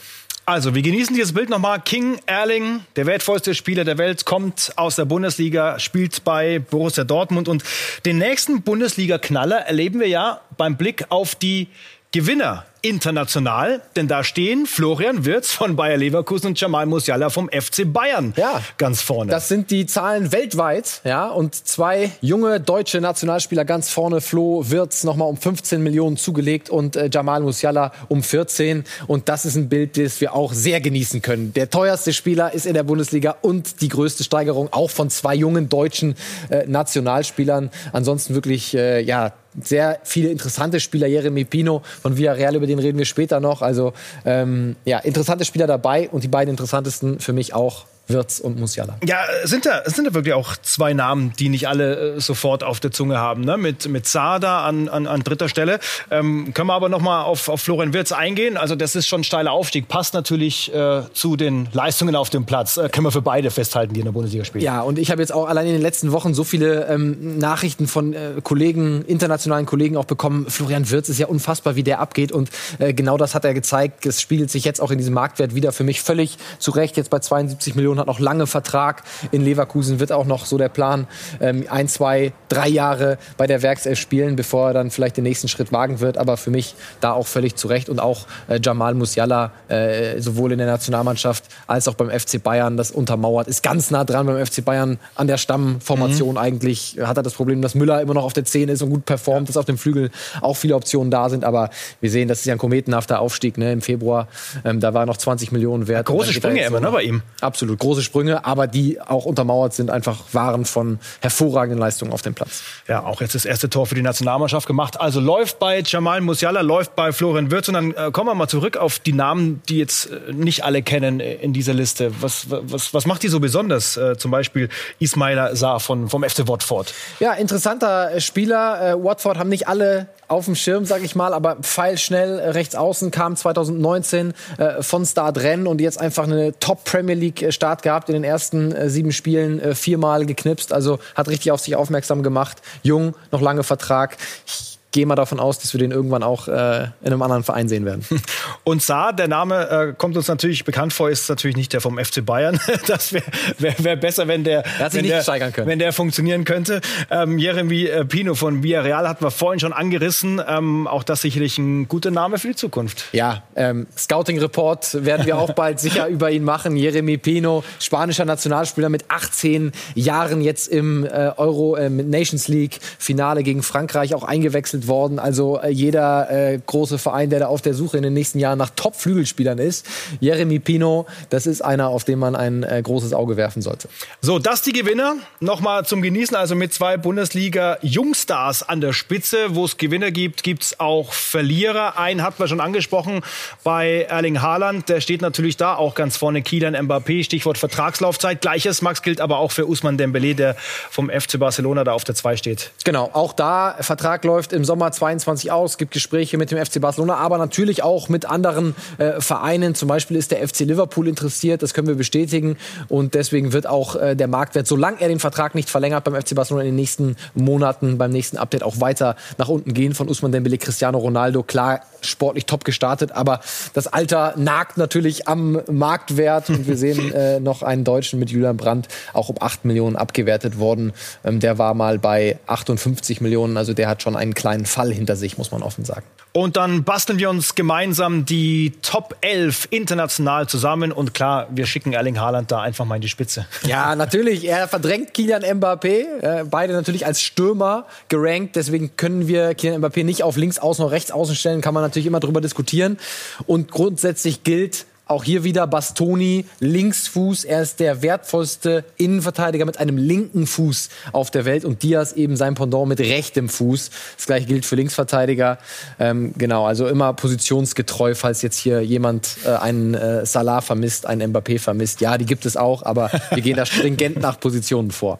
Also, 0.49 0.73
wir 0.73 0.81
genießen 0.81 1.13
dieses 1.13 1.33
Bild 1.33 1.49
nochmal. 1.49 1.81
King 1.81 2.19
Erling, 2.25 2.79
der 2.95 3.05
wertvollste 3.05 3.53
Spieler 3.53 3.83
der 3.83 3.97
Welt, 3.97 4.23
kommt 4.23 4.71
aus 4.77 4.95
der 4.95 5.03
Bundesliga, 5.03 5.77
spielt 5.77 6.23
bei 6.23 6.59
Borussia 6.59 7.03
Dortmund. 7.03 7.49
Und 7.49 7.65
den 8.05 8.17
nächsten 8.17 8.61
Bundesliga-Knaller 8.61 9.57
erleben 9.57 9.99
wir 9.99 10.07
ja 10.07 10.39
beim 10.55 10.77
Blick 10.77 11.03
auf 11.09 11.35
die 11.35 11.67
Gewinner 12.13 12.65
international, 12.81 13.81
denn 13.95 14.07
da 14.07 14.23
stehen 14.23 14.65
Florian 14.65 15.25
Wirz 15.25 15.51
von 15.51 15.75
Bayer 15.75 15.97
Leverkusen 15.97 16.47
und 16.47 16.59
Jamal 16.59 16.85
Musiala 16.85 17.29
vom 17.29 17.49
FC 17.49 17.91
Bayern 17.91 18.33
ja, 18.37 18.61
ganz 18.77 19.01
vorne. 19.01 19.31
Das 19.31 19.47
sind 19.47 19.71
die 19.71 19.85
Zahlen 19.85 20.31
weltweit, 20.31 21.01
ja, 21.03 21.27
und 21.27 21.55
zwei 21.55 22.11
junge 22.21 22.59
deutsche 22.59 23.01
Nationalspieler 23.01 23.65
ganz 23.65 23.89
vorne. 23.89 24.21
Flo 24.21 24.63
Wirz 24.69 25.03
nochmal 25.03 25.27
um 25.27 25.37
15 25.37 25.81
Millionen 25.81 26.17
zugelegt 26.17 26.69
und 26.69 26.95
äh, 26.95 27.09
Jamal 27.11 27.41
Musiala 27.41 27.91
um 28.07 28.23
14. 28.23 28.83
Und 29.07 29.29
das 29.29 29.45
ist 29.45 29.55
ein 29.55 29.69
Bild, 29.69 29.97
das 29.97 30.21
wir 30.21 30.33
auch 30.33 30.53
sehr 30.53 30.81
genießen 30.81 31.21
können. 31.21 31.53
Der 31.53 31.69
teuerste 31.69 32.13
Spieler 32.13 32.53
ist 32.53 32.65
in 32.65 32.73
der 32.73 32.83
Bundesliga 32.83 33.37
und 33.41 33.81
die 33.81 33.89
größte 33.89 34.23
Steigerung 34.23 34.71
auch 34.71 34.89
von 34.89 35.09
zwei 35.09 35.35
jungen 35.35 35.69
deutschen 35.69 36.15
äh, 36.49 36.65
Nationalspielern. 36.67 37.71
Ansonsten 37.91 38.35
wirklich, 38.35 38.75
äh, 38.75 39.01
ja, 39.01 39.33
sehr 39.61 39.99
viele 40.03 40.29
interessante 40.29 40.79
Spieler. 40.79 41.07
Jeremy 41.07 41.45
Pino 41.45 41.81
von 42.01 42.17
Villarreal, 42.17 42.55
über 42.55 42.66
den 42.67 42.79
reden 42.79 42.97
wir 42.97 43.05
später 43.05 43.39
noch. 43.39 43.61
Also 43.61 43.93
ähm, 44.25 44.75
ja, 44.85 44.99
interessante 44.99 45.45
Spieler 45.45 45.67
dabei 45.67 46.09
und 46.09 46.23
die 46.23 46.27
beiden 46.27 46.51
interessantesten 46.51 47.19
für 47.19 47.33
mich 47.33 47.53
auch 47.53 47.85
Wirtz 48.07 48.39
und 48.39 48.59
Musiala. 48.59 48.97
Ja, 49.05 49.19
sind 49.43 49.65
da, 49.65 49.81
sind 49.85 50.07
da 50.07 50.13
wirklich 50.13 50.33
auch 50.33 50.55
zwei 50.57 50.93
Namen, 50.93 51.33
die 51.37 51.49
nicht 51.49 51.67
alle 51.67 52.15
äh, 52.15 52.19
sofort 52.19 52.63
auf 52.63 52.79
der 52.79 52.91
Zunge 52.91 53.17
haben. 53.17 53.41
Ne? 53.41 53.57
Mit, 53.57 53.87
mit 53.89 54.07
Sada 54.07 54.65
an, 54.65 54.87
an, 54.87 55.07
an 55.07 55.21
dritter 55.21 55.49
Stelle. 55.49 55.79
Ähm, 56.09 56.53
können 56.53 56.67
wir 56.67 56.73
aber 56.73 56.89
noch 56.89 57.01
mal 57.01 57.23
auf, 57.23 57.49
auf 57.49 57.61
Florian 57.61 57.93
Wirtz 57.93 58.11
eingehen. 58.11 58.57
Also 58.57 58.75
das 58.75 58.95
ist 58.95 59.07
schon 59.07 59.21
ein 59.21 59.23
steiler 59.23 59.51
Aufstieg. 59.51 59.87
Passt 59.87 60.13
natürlich 60.13 60.73
äh, 60.73 61.01
zu 61.13 61.35
den 61.35 61.67
Leistungen 61.73 62.15
auf 62.15 62.29
dem 62.29 62.45
Platz. 62.45 62.77
Äh, 62.77 62.89
können 62.89 63.05
wir 63.05 63.11
für 63.11 63.21
beide 63.21 63.51
festhalten, 63.51 63.93
die 63.93 63.99
in 63.99 64.05
der 64.05 64.13
Bundesliga 64.13 64.45
spielen. 64.45 64.63
Ja, 64.63 64.81
und 64.81 64.99
ich 64.99 65.11
habe 65.11 65.21
jetzt 65.21 65.33
auch 65.33 65.47
allein 65.47 65.67
in 65.67 65.73
den 65.73 65.81
letzten 65.81 66.11
Wochen 66.11 66.33
so 66.33 66.43
viele 66.43 66.87
ähm, 66.87 67.37
Nachrichten 67.37 67.87
von 67.87 68.13
äh, 68.13 68.33
Kollegen, 68.41 69.03
internationalen 69.05 69.65
Kollegen 69.65 69.97
auch 69.97 70.05
bekommen. 70.05 70.45
Florian 70.49 70.89
Wirtz 70.89 71.09
ist 71.09 71.19
ja 71.19 71.27
unfassbar, 71.27 71.75
wie 71.75 71.83
der 71.83 71.99
abgeht. 71.99 72.31
Und 72.31 72.49
äh, 72.79 72.93
genau 72.93 73.17
das 73.17 73.35
hat 73.35 73.43
er 73.43 73.53
gezeigt. 73.53 74.05
Es 74.05 74.21
spiegelt 74.21 74.49
sich 74.49 74.63
jetzt 74.63 74.81
auch 74.81 74.91
in 74.91 74.97
diesem 74.97 75.13
Marktwert 75.13 75.55
wieder. 75.55 75.71
Für 75.71 75.83
mich 75.83 76.01
völlig 76.01 76.37
zu 76.59 76.71
Recht. 76.71 76.95
Jetzt 76.97 77.09
bei 77.09 77.19
72 77.19 77.75
Millionen 77.75 77.96
Millionen, 77.97 77.99
hat 77.99 78.07
noch 78.07 78.19
lange 78.19 78.47
Vertrag 78.47 79.03
in 79.31 79.41
Leverkusen, 79.41 79.99
wird 79.99 80.11
auch 80.11 80.25
noch 80.25 80.45
so 80.45 80.57
der 80.57 80.69
Plan, 80.69 81.07
ähm, 81.41 81.65
ein, 81.69 81.87
zwei, 81.87 82.33
drei 82.49 82.67
Jahre 82.69 83.17
bei 83.37 83.47
der 83.47 83.61
Werkself 83.61 83.99
spielen, 83.99 84.35
bevor 84.35 84.69
er 84.69 84.73
dann 84.73 84.91
vielleicht 84.91 85.17
den 85.17 85.23
nächsten 85.23 85.47
Schritt 85.47 85.71
wagen 85.71 85.99
wird. 85.99 86.17
Aber 86.17 86.37
für 86.37 86.51
mich 86.51 86.75
da 87.01 87.11
auch 87.11 87.27
völlig 87.27 87.55
zu 87.55 87.67
Recht. 87.67 87.89
Und 87.89 87.99
auch 87.99 88.27
äh, 88.47 88.59
Jamal 88.61 88.93
Musiala, 88.93 89.51
äh, 89.67 90.19
sowohl 90.19 90.51
in 90.51 90.57
der 90.57 90.67
Nationalmannschaft 90.67 91.45
als 91.67 91.87
auch 91.87 91.95
beim 91.95 92.09
FC 92.09 92.41
Bayern, 92.41 92.77
das 92.77 92.91
untermauert, 92.91 93.47
ist 93.47 93.63
ganz 93.63 93.91
nah 93.91 94.03
dran 94.03 94.25
beim 94.25 94.43
FC 94.45 94.63
Bayern 94.63 94.99
an 95.15 95.27
der 95.27 95.37
Stammformation 95.37 96.31
mhm. 96.31 96.37
eigentlich. 96.37 96.97
Hat 97.01 97.17
er 97.17 97.23
das 97.23 97.33
Problem, 97.33 97.61
dass 97.61 97.75
Müller 97.75 98.01
immer 98.01 98.13
noch 98.13 98.23
auf 98.23 98.33
der 98.33 98.45
10 98.45 98.69
ist 98.69 98.81
und 98.81 98.89
gut 98.89 99.05
performt, 99.05 99.49
dass 99.49 99.57
auf 99.57 99.65
dem 99.65 99.77
Flügel 99.77 100.11
auch 100.41 100.55
viele 100.55 100.75
Optionen 100.75 101.11
da 101.11 101.29
sind. 101.29 101.43
Aber 101.43 101.69
wir 102.01 102.09
sehen, 102.09 102.27
das 102.27 102.39
ist 102.39 102.45
ja 102.45 102.53
ein 102.53 102.59
kometenhafter 102.59 103.19
Aufstieg 103.19 103.57
ne, 103.57 103.71
im 103.71 103.81
Februar. 103.81 104.27
Ähm, 104.63 104.79
da 104.79 104.93
war 104.93 105.05
noch 105.05 105.17
20 105.17 105.51
Millionen 105.51 105.87
wert. 105.87 105.97
Ja, 105.97 106.13
große 106.13 106.33
Sprünge 106.33 106.63
immer 106.63 106.79
ne, 106.79 106.91
bei 106.91 107.03
ihm. 107.03 107.21
Absolut 107.41 107.79
große 107.87 108.03
Sprünge, 108.03 108.43
aber 108.43 108.67
die 108.67 108.99
auch 108.99 109.23
untermauert 109.23 109.73
sind, 109.73 109.89
einfach 109.89 110.17
waren 110.33 110.65
von 110.65 110.99
hervorragenden 111.21 111.79
Leistungen 111.79 112.11
auf 112.11 112.21
dem 112.21 112.33
Platz. 112.33 112.61
Ja, 112.87 113.03
auch 113.03 113.21
jetzt 113.21 113.33
das 113.33 113.45
erste 113.45 113.69
Tor 113.69 113.85
für 113.85 113.95
die 113.95 114.01
Nationalmannschaft 114.01 114.67
gemacht. 114.67 114.99
Also 114.99 115.21
läuft 115.21 115.57
bei 115.59 115.81
Jamal 115.85 116.19
Musiala, 116.19 116.61
läuft 116.61 116.97
bei 116.97 117.13
Florian 117.13 117.49
Wirtz. 117.49 117.69
Und 117.69 117.75
dann 117.75 117.91
äh, 117.91 118.11
kommen 118.11 118.29
wir 118.29 118.35
mal 118.35 118.49
zurück 118.49 118.75
auf 118.75 118.99
die 118.99 119.13
Namen, 119.13 119.61
die 119.69 119.77
jetzt 119.77 120.11
äh, 120.11 120.33
nicht 120.33 120.65
alle 120.65 120.81
kennen 120.81 121.21
äh, 121.21 121.35
in 121.35 121.53
dieser 121.53 121.73
Liste. 121.73 122.11
Was, 122.19 122.47
was, 122.49 122.93
was 122.93 123.05
macht 123.05 123.23
die 123.23 123.29
so 123.29 123.39
besonders? 123.39 123.95
Äh, 123.95 124.17
zum 124.17 124.31
Beispiel 124.31 124.67
Ismaila 124.99 125.55
Saar 125.55 125.79
von, 125.79 126.09
vom 126.09 126.23
FC 126.23 126.47
Watford. 126.47 126.93
Ja, 127.21 127.33
interessanter 127.33 128.19
Spieler. 128.19 128.91
Äh, 128.91 129.03
Watford 129.03 129.37
haben 129.37 129.49
nicht 129.49 129.69
alle 129.69 130.09
auf 130.27 130.45
dem 130.45 130.55
Schirm, 130.55 130.85
sag 130.85 131.03
ich 131.03 131.15
mal, 131.15 131.33
aber 131.33 131.55
pfeilschnell 131.57 132.39
äh, 132.39 132.49
rechts 132.49 132.75
außen 132.75 133.11
kam 133.11 133.35
2019 133.35 134.33
äh, 134.57 134.81
von 134.83 135.05
Start 135.05 135.37
Rennen 135.37 135.67
und 135.67 135.79
jetzt 135.79 135.99
einfach 135.99 136.25
eine 136.25 136.57
Top 136.59 136.83
Premier 136.83 137.15
League 137.15 137.41
äh, 137.41 137.51
Start 137.77 137.83
gehabt 137.83 138.09
in 138.09 138.13
den 138.13 138.23
ersten 138.23 138.71
äh, 138.71 138.89
sieben 138.89 139.11
Spielen 139.11 139.59
äh, 139.59 139.75
viermal 139.75 140.25
geknipst, 140.25 140.73
also 140.73 140.99
hat 141.15 141.27
richtig 141.27 141.51
auf 141.51 141.59
sich 141.59 141.75
aufmerksam 141.75 142.23
gemacht. 142.23 142.61
Jung, 142.81 143.13
noch 143.31 143.41
lange 143.41 143.63
Vertrag. 143.63 144.17
Ich 144.45 144.76
gehe 144.97 145.05
mal 145.05 145.13
davon 145.13 145.39
aus, 145.39 145.59
dass 145.59 145.75
wir 145.75 145.79
den 145.79 145.91
irgendwann 145.91 146.23
auch 146.23 146.47
äh, 146.47 146.85
in 147.01 147.05
einem 147.05 147.21
anderen 147.21 147.43
Verein 147.43 147.69
sehen 147.69 147.85
werden. 147.85 148.03
Und 148.63 148.81
Saar, 148.81 149.13
der 149.13 149.27
Name 149.27 149.69
äh, 149.69 149.93
kommt 149.95 150.17
uns 150.17 150.27
natürlich 150.27 150.65
bekannt 150.65 150.91
vor, 150.91 151.11
ist 151.11 151.29
natürlich 151.29 151.55
nicht 151.55 151.71
der 151.71 151.81
vom 151.81 152.03
FC 152.03 152.25
Bayern. 152.25 152.59
Das 152.87 153.11
wäre 153.11 153.23
wär, 153.59 153.75
wär 153.77 153.95
besser, 153.95 154.27
wenn 154.27 154.43
der, 154.43 154.63
wenn 154.91 155.03
der, 155.03 155.25
wenn, 155.65 155.77
der, 155.77 155.93
funktionieren 155.93 156.45
könnte. 156.45 156.81
Ähm, 157.11 157.37
Jeremy 157.37 157.85
äh, 157.85 158.05
Pino 158.05 158.33
von 158.33 158.63
Villarreal 158.63 159.07
hatten 159.07 159.23
wir 159.23 159.29
vorhin 159.29 159.59
schon 159.59 159.73
angerissen. 159.73 160.41
Ähm, 160.47 160.87
auch 160.87 161.03
das 161.03 161.21
sicherlich 161.21 161.57
ein 161.57 161.87
guter 161.87 162.09
Name 162.09 162.37
für 162.39 162.47
die 162.47 162.55
Zukunft. 162.55 163.05
Ja, 163.11 163.43
ähm, 163.55 163.87
Scouting 163.95 164.39
Report 164.39 165.05
werden 165.05 165.25
wir 165.25 165.37
auch 165.37 165.51
bald 165.51 165.79
sicher 165.79 166.07
über 166.07 166.31
ihn 166.31 166.43
machen. 166.43 166.75
Jeremy 166.75 167.17
Pino, 167.17 167.63
spanischer 167.79 168.25
Nationalspieler 168.25 168.89
mit 168.89 169.05
18 169.09 169.73
Jahren 169.95 170.41
jetzt 170.41 170.69
im 170.69 171.05
äh, 171.05 171.31
Euro 171.37 171.75
äh, 171.75 171.89
Nations 171.89 172.47
League 172.47 172.79
Finale 172.97 173.43
gegen 173.43 173.63
Frankreich 173.63 174.15
auch 174.15 174.23
eingewechselt 174.23 174.86
worden. 174.87 175.19
Also 175.19 175.59
äh, 175.59 175.69
jeder 175.69 176.29
äh, 176.29 176.59
große 176.65 176.97
Verein, 176.97 177.29
der 177.29 177.39
da 177.39 177.47
auf 177.47 177.61
der 177.61 177.73
Suche 177.73 177.97
in 177.97 178.03
den 178.03 178.13
nächsten 178.13 178.39
Jahren 178.39 178.57
nach 178.57 178.71
Top-Flügelspielern 178.75 179.57
ist. 179.57 179.85
Jeremy 180.19 180.59
Pino, 180.59 181.05
das 181.29 181.47
ist 181.47 181.61
einer, 181.61 181.89
auf 181.89 182.03
den 182.03 182.19
man 182.19 182.35
ein 182.35 182.63
äh, 182.63 182.81
großes 182.81 183.13
Auge 183.13 183.37
werfen 183.37 183.61
sollte. 183.61 183.89
So, 184.21 184.39
das 184.39 184.61
die 184.61 184.73
Gewinner. 184.73 185.15
Nochmal 185.39 185.85
zum 185.85 186.01
Genießen, 186.01 186.35
also 186.35 186.55
mit 186.55 186.73
zwei 186.73 186.97
Bundesliga-Jungstars 186.97 188.63
an 188.63 188.81
der 188.81 188.93
Spitze. 188.93 189.55
Wo 189.55 189.65
es 189.65 189.77
Gewinner 189.77 190.11
gibt, 190.11 190.43
gibt 190.43 190.63
es 190.63 190.79
auch 190.79 191.13
Verlierer. 191.13 191.97
Einen 191.97 192.23
hat 192.23 192.39
man 192.39 192.47
schon 192.47 192.59
angesprochen 192.59 193.21
bei 193.63 194.07
Erling 194.09 194.41
Haaland. 194.41 194.89
Der 194.89 195.01
steht 195.01 195.21
natürlich 195.21 195.57
da 195.57 195.75
auch 195.75 195.95
ganz 195.95 196.17
vorne. 196.17 196.41
Kilian 196.41 196.75
Mbappé, 196.75 197.23
Stichwort 197.23 197.57
Vertragslaufzeit. 197.57 198.41
Gleiches, 198.41 198.81
Max, 198.81 199.01
gilt 199.01 199.21
aber 199.21 199.39
auch 199.39 199.51
für 199.51 199.67
Usman 199.67 199.97
Dembele, 199.97 200.35
der 200.35 200.55
vom 200.89 201.09
FC 201.09 201.39
Barcelona 201.39 201.83
da 201.83 201.93
auf 201.93 202.03
der 202.03 202.15
2 202.15 202.37
steht. 202.37 202.71
Genau, 202.83 203.09
auch 203.13 203.33
da, 203.33 203.77
Vertrag 203.81 204.23
läuft 204.23 204.53
im 204.53 204.65
Sommer 204.65 204.76
22 204.91 205.51
aus, 205.51 205.77
gibt 205.77 205.91
Gespräche 205.91 206.37
mit 206.37 206.51
dem 206.51 206.63
FC 206.63 206.79
Barcelona, 206.79 207.15
aber 207.15 207.37
natürlich 207.37 207.83
auch 207.83 208.09
mit 208.09 208.25
anderen 208.25 208.75
äh, 208.97 209.19
Vereinen. 209.19 209.75
Zum 209.75 209.87
Beispiel 209.87 210.17
ist 210.17 210.31
der 210.31 210.47
FC 210.47 210.61
Liverpool 210.61 211.07
interessiert, 211.07 211.63
das 211.63 211.73
können 211.73 211.87
wir 211.87 211.95
bestätigen. 211.95 212.57
Und 212.87 213.13
deswegen 213.13 213.53
wird 213.53 213.67
auch 213.67 213.95
äh, 213.95 214.15
der 214.15 214.27
Marktwert, 214.27 214.67
solange 214.67 215.01
er 215.01 215.07
den 215.07 215.19
Vertrag 215.19 215.55
nicht 215.55 215.69
verlängert 215.69 216.03
beim 216.03 216.15
FC 216.15 216.35
Barcelona 216.35 216.63
in 216.63 216.69
den 216.69 216.75
nächsten 216.75 217.15
Monaten, 217.33 217.97
beim 217.97 218.11
nächsten 218.11 218.37
Update 218.37 218.63
auch 218.63 218.79
weiter 218.79 219.15
nach 219.37 219.49
unten 219.49 219.73
gehen. 219.73 219.93
Von 219.93 220.09
Usman 220.09 220.31
Dembele, 220.31 220.57
Cristiano 220.57 220.97
Ronaldo, 220.97 221.43
klar, 221.43 221.81
sportlich 222.01 222.45
top 222.45 222.63
gestartet, 222.63 223.11
aber 223.11 223.39
das 223.73 223.87
Alter 223.87 224.33
nagt 224.37 224.77
natürlich 224.77 225.27
am 225.27 225.61
Marktwert. 225.69 226.49
Und 226.49 226.67
wir 226.67 226.77
sehen 226.77 227.11
äh, 227.13 227.39
noch 227.39 227.63
einen 227.63 227.83
Deutschen 227.83 228.19
mit 228.19 228.29
Julian 228.29 228.57
Brandt, 228.57 228.87
auch 229.13 229.29
um 229.29 229.35
8 229.39 229.65
Millionen 229.65 229.95
abgewertet 229.95 230.59
worden. 230.59 230.93
Ähm, 231.23 231.39
der 231.39 231.57
war 231.57 231.73
mal 231.73 231.99
bei 231.99 232.39
58 232.47 233.21
Millionen, 233.21 233.57
also 233.57 233.73
der 233.73 233.87
hat 233.87 234.01
schon 234.01 234.15
einen 234.15 234.33
kleinen 234.33 234.65
Fall 234.65 234.91
hinter 234.91 235.15
sich, 235.15 235.37
muss 235.37 235.51
man 235.51 235.63
offen 235.63 235.85
sagen. 235.85 236.03
Und 236.33 236.55
dann 236.55 236.83
basteln 236.83 237.17
wir 237.17 237.31
uns 237.31 237.55
gemeinsam 237.55 238.23
die 238.23 238.73
Top 238.83 239.15
11 239.21 239.69
international 239.71 240.47
zusammen. 240.47 240.91
Und 240.91 241.15
klar, 241.15 241.47
wir 241.49 241.65
schicken 241.65 241.93
Erling 241.93 242.19
Haaland 242.19 242.51
da 242.51 242.61
einfach 242.61 242.85
mal 242.85 242.95
in 242.95 243.01
die 243.01 243.09
Spitze. 243.09 243.47
Ja, 243.67 243.95
natürlich. 243.95 244.47
Er 244.47 244.67
verdrängt 244.67 245.13
Kilian 245.13 245.43
Mbappé. 245.43 246.21
Äh, 246.21 246.45
beide 246.49 246.73
natürlich 246.73 247.05
als 247.05 247.21
Stürmer 247.21 247.85
gerankt. 248.07 248.55
Deswegen 248.55 248.95
können 248.95 249.27
wir 249.27 249.55
Kilian 249.55 249.83
Mbappé 249.83 250.03
nicht 250.03 250.23
auf 250.23 250.37
links 250.37 250.59
außen 250.59 250.85
oder 250.85 250.93
rechts 250.93 251.11
außen 251.11 251.35
stellen. 251.35 251.61
Kann 251.61 251.73
man 251.73 251.83
natürlich 251.83 251.96
immer 252.05 252.19
drüber 252.19 252.41
diskutieren. 252.41 252.97
Und 253.45 253.71
grundsätzlich 253.71 254.43
gilt, 254.43 254.85
auch 255.07 255.23
hier 255.23 255.43
wieder 255.43 255.65
Bastoni, 255.67 256.45
Linksfuß. 256.59 257.45
Er 257.45 257.61
ist 257.61 257.79
der 257.79 258.01
wertvollste 258.01 258.83
Innenverteidiger 258.97 259.65
mit 259.65 259.79
einem 259.79 259.97
linken 259.97 260.45
Fuß 260.45 260.89
auf 261.13 261.31
der 261.31 261.45
Welt 261.45 261.63
und 261.63 261.81
Diaz 261.81 262.11
eben 262.11 262.35
sein 262.35 262.55
Pendant 262.55 262.89
mit 262.89 262.99
rechtem 262.99 263.47
Fuß. 263.47 263.89
Das 264.17 264.25
gleiche 264.25 264.47
gilt 264.47 264.65
für 264.65 264.75
Linksverteidiger. 264.75 265.59
Ähm, 265.97 266.33
genau, 266.37 266.65
also 266.65 266.87
immer 266.87 267.13
positionsgetreu, 267.13 268.15
falls 268.15 268.41
jetzt 268.41 268.57
hier 268.57 268.81
jemand 268.81 269.37
äh, 269.45 269.51
einen 269.51 269.93
äh, 269.93 270.25
Salah 270.25 270.59
vermisst, 270.59 271.05
einen 271.05 271.33
Mbappé 271.33 271.59
vermisst. 271.59 272.01
Ja, 272.01 272.17
die 272.17 272.25
gibt 272.25 272.45
es 272.45 272.57
auch, 272.57 272.83
aber 272.83 273.09
wir 273.31 273.41
gehen 273.41 273.55
da 273.55 273.65
stringent 273.65 274.19
nach 274.19 274.39
Positionen 274.39 274.91
vor. 274.91 275.19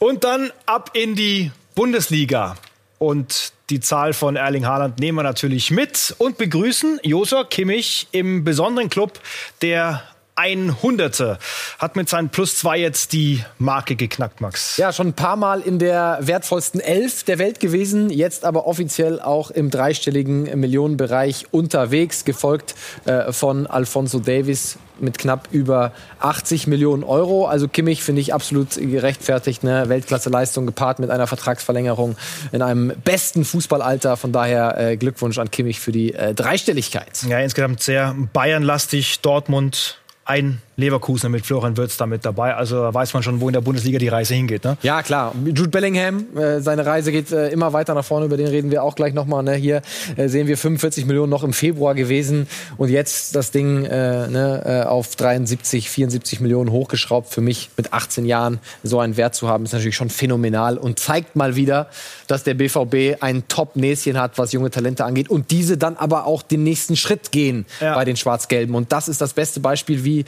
Und 0.00 0.24
dann 0.24 0.50
ab 0.66 0.90
in 0.94 1.14
die 1.14 1.52
Bundesliga. 1.76 2.56
Und 2.98 3.52
die 3.70 3.80
Zahl 3.80 4.12
von 4.12 4.36
Erling 4.36 4.66
Haaland 4.66 4.98
nehmen 5.00 5.18
wir 5.18 5.22
natürlich 5.22 5.70
mit 5.70 6.14
und 6.18 6.38
begrüßen 6.38 7.00
Josua 7.02 7.44
Kimmich 7.44 8.08
im 8.12 8.44
besonderen 8.44 8.90
Club, 8.90 9.18
der 9.62 10.02
100. 10.36 11.38
Hat 11.78 11.96
mit 11.96 12.08
seinen 12.08 12.28
Plus 12.28 12.56
2 12.58 12.78
jetzt 12.78 13.12
die 13.12 13.44
Marke 13.58 13.96
geknackt, 13.96 14.40
Max. 14.40 14.76
Ja, 14.76 14.92
schon 14.92 15.08
ein 15.08 15.12
paar 15.14 15.36
Mal 15.36 15.60
in 15.60 15.78
der 15.78 16.18
wertvollsten 16.20 16.80
Elf 16.80 17.24
der 17.24 17.38
Welt 17.38 17.60
gewesen, 17.60 18.10
jetzt 18.10 18.44
aber 18.44 18.66
offiziell 18.66 19.20
auch 19.20 19.50
im 19.50 19.70
dreistelligen 19.70 20.58
Millionenbereich 20.58 21.46
unterwegs, 21.50 22.24
gefolgt 22.24 22.74
äh, 23.04 23.32
von 23.32 23.66
Alfonso 23.66 24.18
Davis 24.18 24.78
mit 25.00 25.18
knapp 25.18 25.48
über 25.50 25.92
80 26.20 26.66
Millionen 26.66 27.04
Euro. 27.04 27.46
Also 27.46 27.68
Kimmich 27.68 28.02
finde 28.02 28.20
ich 28.20 28.32
absolut 28.32 28.76
gerechtfertigt. 28.76 29.64
Eine 29.64 29.88
Weltklasse-Leistung 29.88 30.66
gepaart 30.66 30.98
mit 30.98 31.10
einer 31.10 31.26
Vertragsverlängerung 31.26 32.16
in 32.52 32.62
einem 32.62 32.92
besten 33.04 33.44
Fußballalter. 33.44 34.16
Von 34.16 34.32
daher 34.32 34.78
äh, 34.78 34.96
Glückwunsch 34.96 35.38
an 35.38 35.50
Kimmich 35.50 35.80
für 35.80 35.92
die 35.92 36.14
äh, 36.14 36.34
Dreistelligkeit. 36.34 37.24
Ja, 37.28 37.40
insgesamt 37.40 37.82
sehr 37.82 38.14
Bayern-lastig. 38.32 39.20
Dortmund 39.20 39.98
ein 40.24 40.60
Leverkusen 40.76 41.30
mit 41.30 41.46
Florian 41.46 41.76
Wirtz 41.76 41.96
damit 41.96 42.24
dabei. 42.24 42.54
Also 42.54 42.80
da 42.80 42.92
weiß 42.92 43.14
man 43.14 43.22
schon, 43.22 43.40
wo 43.40 43.48
in 43.48 43.52
der 43.52 43.60
Bundesliga 43.60 43.98
die 43.98 44.08
Reise 44.08 44.34
hingeht. 44.34 44.64
Ne? 44.64 44.76
Ja, 44.82 45.02
klar. 45.02 45.32
Jude 45.44 45.68
Bellingham, 45.68 46.36
äh, 46.36 46.60
seine 46.60 46.84
Reise 46.84 47.12
geht 47.12 47.30
äh, 47.30 47.48
immer 47.48 47.72
weiter 47.72 47.94
nach 47.94 48.04
vorne. 48.04 48.26
Über 48.26 48.36
den 48.36 48.48
reden 48.48 48.70
wir 48.70 48.82
auch 48.82 48.96
gleich 48.96 49.14
nochmal. 49.14 49.42
Ne? 49.42 49.54
Hier 49.54 49.82
äh, 50.16 50.28
sehen 50.28 50.46
wir 50.46 50.58
45 50.58 51.06
Millionen 51.06 51.30
noch 51.30 51.44
im 51.44 51.52
Februar 51.52 51.94
gewesen. 51.94 52.48
Und 52.76 52.88
jetzt 52.88 53.36
das 53.36 53.50
Ding 53.50 53.84
äh, 53.84 54.26
ne, 54.28 54.62
äh, 54.84 54.88
auf 54.88 55.14
73, 55.14 55.90
74 55.90 56.40
Millionen 56.40 56.70
hochgeschraubt. 56.70 57.32
Für 57.32 57.40
mich 57.40 57.70
mit 57.76 57.92
18 57.92 58.24
Jahren 58.24 58.58
so 58.82 58.98
einen 58.98 59.16
Wert 59.16 59.34
zu 59.34 59.48
haben, 59.48 59.64
ist 59.64 59.72
natürlich 59.72 59.96
schon 59.96 60.10
phänomenal 60.10 60.76
und 60.76 60.98
zeigt 60.98 61.36
mal 61.36 61.56
wieder, 61.56 61.88
dass 62.26 62.42
der 62.42 62.54
BVB 62.54 63.22
ein 63.22 63.46
Top-Näschen 63.48 64.18
hat, 64.18 64.38
was 64.38 64.52
junge 64.52 64.70
Talente 64.70 65.04
angeht. 65.04 65.30
Und 65.30 65.50
diese 65.50 65.76
dann 65.76 65.96
aber 65.96 66.26
auch 66.26 66.42
den 66.42 66.64
nächsten 66.64 66.96
Schritt 66.96 67.30
gehen 67.30 67.64
ja. 67.80 67.94
bei 67.94 68.04
den 68.04 68.16
Schwarz-Gelben. 68.16 68.74
Und 68.74 68.92
das 68.92 69.08
ist 69.08 69.20
das 69.20 69.34
beste 69.34 69.60
Beispiel, 69.60 70.04
wie 70.04 70.24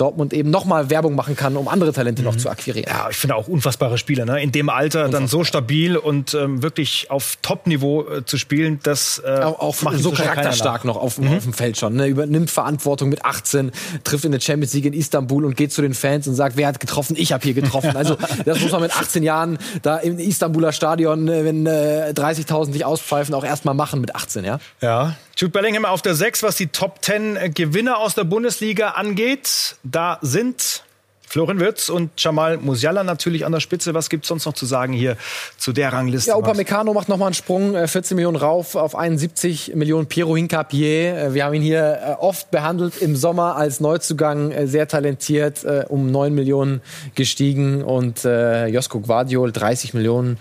Dortmund 0.00 0.32
eben 0.32 0.50
nochmal 0.50 0.90
Werbung 0.90 1.14
machen 1.14 1.36
kann, 1.36 1.56
um 1.56 1.68
andere 1.68 1.92
Talente 1.92 2.22
mhm. 2.22 2.28
noch 2.28 2.36
zu 2.36 2.48
akquirieren. 2.48 2.90
Ja, 2.90 3.08
ich 3.10 3.16
finde 3.16 3.36
auch 3.36 3.48
unfassbare 3.48 3.98
Spieler. 3.98 4.24
Ne? 4.24 4.42
In 4.42 4.52
dem 4.52 4.68
Alter 4.68 5.00
Unfassbar. 5.00 5.20
dann 5.20 5.28
so 5.28 5.44
stabil 5.44 5.96
und 5.96 6.34
ähm, 6.34 6.62
wirklich 6.62 7.10
auf 7.10 7.36
Top-Niveau 7.42 8.06
äh, 8.08 8.24
zu 8.24 8.38
spielen, 8.38 8.80
das 8.82 9.20
äh, 9.24 9.40
auch, 9.40 9.60
auch 9.60 9.82
macht 9.82 9.98
so 9.98 10.10
charakterstark 10.10 10.84
noch 10.84 10.96
auf, 10.96 11.18
mhm. 11.18 11.36
auf, 11.36 11.42
dem 11.44 11.52
Feld 11.52 11.78
schon. 11.78 11.94
Ne? 11.94 12.06
Übernimmt 12.06 12.50
Verantwortung 12.50 13.08
mit 13.08 13.24
18, 13.24 13.72
trifft 14.04 14.24
in 14.24 14.32
der 14.32 14.40
Champions 14.40 14.72
League 14.74 14.86
in 14.86 14.92
Istanbul 14.92 15.44
und 15.44 15.56
geht 15.56 15.72
zu 15.72 15.82
den 15.82 15.94
Fans 15.94 16.26
und 16.26 16.34
sagt, 16.34 16.56
wer 16.56 16.68
hat 16.68 16.80
getroffen? 16.80 17.16
Ich 17.18 17.32
habe 17.32 17.42
hier 17.42 17.54
getroffen. 17.54 17.96
Also 17.96 18.16
das 18.44 18.60
muss 18.60 18.72
man 18.72 18.82
mit 18.82 18.96
18 18.96 19.22
Jahren 19.22 19.58
da 19.82 19.98
im 19.98 20.18
Istanbuler 20.18 20.72
Stadion, 20.72 21.28
äh, 21.28 21.44
wenn 21.44 21.66
äh, 21.66 22.12
30.000 22.14 22.72
sich 22.72 22.84
auspfeifen, 22.84 23.34
auch 23.34 23.44
erstmal 23.44 23.74
machen 23.74 24.00
mit 24.00 24.14
18. 24.14 24.44
Ja. 24.44 24.60
Ja. 24.80 25.16
Jude 25.40 25.52
Bellingham 25.52 25.86
auf 25.86 26.02
der 26.02 26.14
6, 26.14 26.42
was 26.42 26.56
die 26.56 26.66
Top 26.66 26.98
10 27.00 27.36
äh, 27.36 27.48
Gewinner 27.48 27.96
aus 27.96 28.14
der 28.14 28.24
Bundesliga 28.24 28.90
angeht. 28.90 29.76
Da 29.82 30.18
sind 30.20 30.82
Florian 31.26 31.60
Wirtz 31.60 31.88
und 31.88 32.10
Jamal 32.18 32.58
Musiala 32.58 33.04
natürlich 33.04 33.46
an 33.46 33.52
der 33.52 33.60
Spitze. 33.60 33.94
Was 33.94 34.10
gibt 34.10 34.24
es 34.24 34.28
sonst 34.28 34.44
noch 34.44 34.52
zu 34.52 34.66
sagen 34.66 34.92
hier 34.92 35.16
zu 35.56 35.72
der 35.72 35.94
Rangliste? 35.94 36.28
Ja, 36.28 36.36
Opa 36.36 36.52
Meccano 36.52 36.92
macht 36.92 37.08
nochmal 37.08 37.28
einen 37.28 37.34
Sprung, 37.34 37.72
14 37.72 38.02
äh, 38.02 38.14
Millionen 38.16 38.36
rauf 38.36 38.74
auf 38.74 38.94
71 38.94 39.74
Millionen. 39.76 40.08
Piero 40.08 40.36
Hincapier, 40.36 41.16
äh, 41.16 41.32
wir 41.32 41.46
haben 41.46 41.54
ihn 41.54 41.62
hier 41.62 42.18
oft 42.20 42.50
behandelt 42.50 42.98
im 42.98 43.16
Sommer 43.16 43.56
als 43.56 43.80
Neuzugang, 43.80 44.66
sehr 44.66 44.88
talentiert, 44.88 45.64
um 45.88 46.10
9 46.10 46.34
Millionen 46.34 46.82
gestiegen. 47.14 47.82
Und 47.82 48.24
Josko 48.24 49.00
Guardiol, 49.00 49.52
30 49.52 49.94
Millionen. 49.94 50.36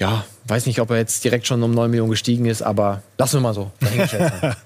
Ja, 0.00 0.24
weiß 0.46 0.66
nicht, 0.66 0.80
ob 0.80 0.90
er 0.90 0.98
jetzt 0.98 1.22
direkt 1.24 1.46
schon 1.46 1.62
um 1.62 1.72
9 1.72 1.90
Millionen 1.90 2.10
gestiegen 2.10 2.46
ist, 2.46 2.62
aber 2.62 3.02
lassen 3.18 3.36
wir 3.36 3.40
mal 3.42 3.54
so. 3.54 3.70
Da 3.80 4.56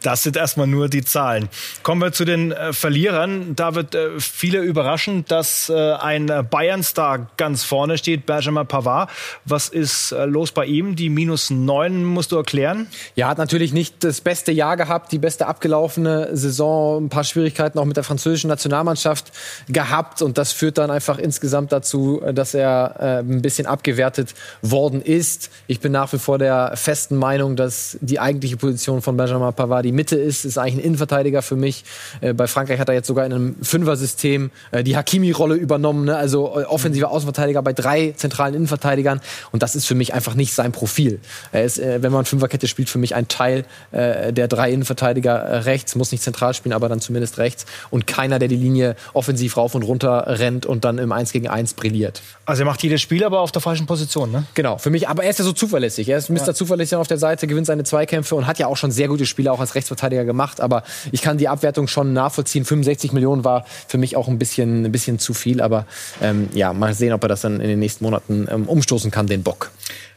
das 0.02 0.22
sind 0.22 0.36
erstmal 0.36 0.66
nur 0.66 0.88
die 0.88 1.04
Zahlen. 1.04 1.48
Kommen 1.82 2.00
wir 2.00 2.12
zu 2.12 2.24
den 2.24 2.52
äh, 2.52 2.72
Verlierern. 2.72 3.56
Da 3.56 3.74
wird 3.74 3.94
äh, 3.94 4.20
viele 4.20 4.60
überraschen, 4.60 5.24
dass 5.26 5.68
äh, 5.68 5.92
ein 5.94 6.30
Bayern-Star 6.50 7.28
ganz 7.36 7.64
vorne 7.64 7.98
steht, 7.98 8.26
Benjamin 8.26 8.66
Pavard. 8.66 9.10
Was 9.44 9.68
ist 9.68 10.14
los 10.26 10.52
bei 10.52 10.66
ihm? 10.66 10.96
Die 10.96 11.10
minus 11.10 11.50
9 11.50 12.04
musst 12.04 12.32
du 12.32 12.36
erklären? 12.36 12.86
Ja, 13.16 13.28
hat 13.28 13.38
natürlich 13.38 13.72
nicht 13.72 14.04
das 14.04 14.20
beste 14.20 14.52
Jahr 14.52 14.76
gehabt, 14.76 15.12
die 15.12 15.18
beste 15.18 15.46
abgelaufene 15.46 16.36
Saison, 16.36 17.04
ein 17.04 17.08
paar 17.08 17.24
Schwierigkeiten 17.24 17.78
auch 17.78 17.84
mit 17.84 17.96
der 17.96 18.04
französischen 18.04 18.48
Nationalmannschaft 18.48 19.32
gehabt 19.68 20.22
und 20.22 20.38
das 20.38 20.52
führt 20.52 20.78
dann 20.78 20.90
einfach 20.90 21.18
insgesamt 21.18 21.72
dazu, 21.72 22.22
dass 22.32 22.54
er 22.54 23.22
ein 23.24 23.42
bisschen 23.42 23.66
abgewertet 23.66 24.34
worden 24.62 25.02
ist. 25.02 25.33
Ich 25.66 25.80
bin 25.80 25.92
nach 25.92 26.12
wie 26.12 26.18
vor 26.18 26.38
der 26.38 26.76
festen 26.76 27.16
Meinung, 27.16 27.56
dass 27.56 27.96
die 28.00 28.20
eigentliche 28.20 28.56
Position 28.56 29.02
von 29.02 29.16
Benjamin 29.16 29.52
Pavard 29.52 29.84
die 29.84 29.92
Mitte 29.92 30.16
ist, 30.16 30.44
ist 30.44 30.58
eigentlich 30.58 30.74
ein 30.74 30.80
Innenverteidiger 30.80 31.42
für 31.42 31.56
mich. 31.56 31.84
Äh, 32.20 32.32
bei 32.32 32.46
Frankreich 32.46 32.78
hat 32.80 32.88
er 32.88 32.94
jetzt 32.94 33.06
sogar 33.06 33.26
in 33.26 33.32
einem 33.32 33.56
Fünfer-System 33.62 34.50
äh, 34.70 34.84
die 34.84 34.96
Hakimi-Rolle 34.96 35.54
übernommen, 35.54 36.06
ne? 36.06 36.16
also 36.16 36.58
äh, 36.58 36.64
offensiver 36.64 37.10
Außenverteidiger 37.10 37.62
bei 37.62 37.72
drei 37.72 38.14
zentralen 38.16 38.54
Innenverteidigern. 38.54 39.20
Und 39.52 39.62
das 39.62 39.76
ist 39.76 39.86
für 39.86 39.94
mich 39.94 40.14
einfach 40.14 40.34
nicht 40.34 40.54
sein 40.54 40.72
Profil. 40.72 41.20
Er 41.52 41.64
ist, 41.64 41.80
wenn 41.80 42.12
man 42.12 42.24
Fünferkette 42.24 42.66
spielt, 42.66 42.88
für 42.88 42.98
mich 42.98 43.14
ein 43.14 43.28
Teil 43.28 43.64
der 43.92 44.48
drei 44.48 44.70
Innenverteidiger 44.70 45.66
rechts, 45.66 45.94
muss 45.94 46.12
nicht 46.12 46.22
zentral 46.22 46.54
spielen, 46.54 46.72
aber 46.72 46.88
dann 46.88 47.00
zumindest 47.00 47.38
rechts. 47.38 47.66
Und 47.90 48.06
keiner, 48.06 48.38
der 48.38 48.48
die 48.48 48.56
Linie 48.56 48.96
offensiv 49.12 49.56
rauf 49.56 49.74
und 49.74 49.82
runter 49.82 50.24
rennt 50.26 50.66
und 50.66 50.84
dann 50.84 50.98
im 50.98 51.12
1 51.12 51.32
gegen 51.32 51.48
1 51.48 51.74
brilliert. 51.74 52.22
Also 52.46 52.62
er 52.62 52.66
macht 52.66 52.82
jedes 52.82 53.00
Spiel 53.00 53.24
aber 53.24 53.40
auf 53.40 53.52
der 53.52 53.62
falschen 53.62 53.86
Position, 53.86 54.30
ne? 54.30 54.44
Genau, 54.54 54.78
für 54.78 54.90
mich, 54.90 55.08
aber 55.14 55.22
er 55.22 55.30
ist 55.30 55.38
ja 55.38 55.44
so 55.44 55.52
zuverlässig. 55.52 56.08
Er 56.08 56.18
ist 56.18 56.28
Mr. 56.28 56.48
Ja. 56.48 56.54
Zuverlässig 56.54 56.96
auf 56.96 57.06
der 57.06 57.18
Seite, 57.18 57.46
gewinnt 57.46 57.68
seine 57.68 57.84
Zweikämpfe 57.84 58.34
und 58.34 58.48
hat 58.48 58.58
ja 58.58 58.66
auch 58.66 58.76
schon 58.76 58.90
sehr 58.90 59.06
gute 59.06 59.26
Spiele 59.26 59.52
auch 59.52 59.60
als 59.60 59.76
Rechtsverteidiger 59.76 60.24
gemacht. 60.24 60.60
Aber 60.60 60.82
ich 61.12 61.22
kann 61.22 61.38
die 61.38 61.46
Abwertung 61.46 61.86
schon 61.86 62.12
nachvollziehen. 62.12 62.64
65 62.64 63.12
Millionen 63.12 63.44
war 63.44 63.64
für 63.86 63.96
mich 63.96 64.16
auch 64.16 64.26
ein 64.26 64.38
bisschen, 64.38 64.84
ein 64.84 64.92
bisschen 64.92 65.20
zu 65.20 65.32
viel. 65.32 65.60
Aber 65.60 65.86
ähm, 66.20 66.48
ja, 66.52 66.72
mal 66.72 66.94
sehen, 66.94 67.12
ob 67.12 67.22
er 67.22 67.28
das 67.28 67.42
dann 67.42 67.60
in 67.60 67.68
den 67.68 67.78
nächsten 67.78 68.02
Monaten 68.02 68.48
ähm, 68.50 68.68
umstoßen 68.68 69.12
kann, 69.12 69.28
den 69.28 69.44
Bock. 69.44 69.70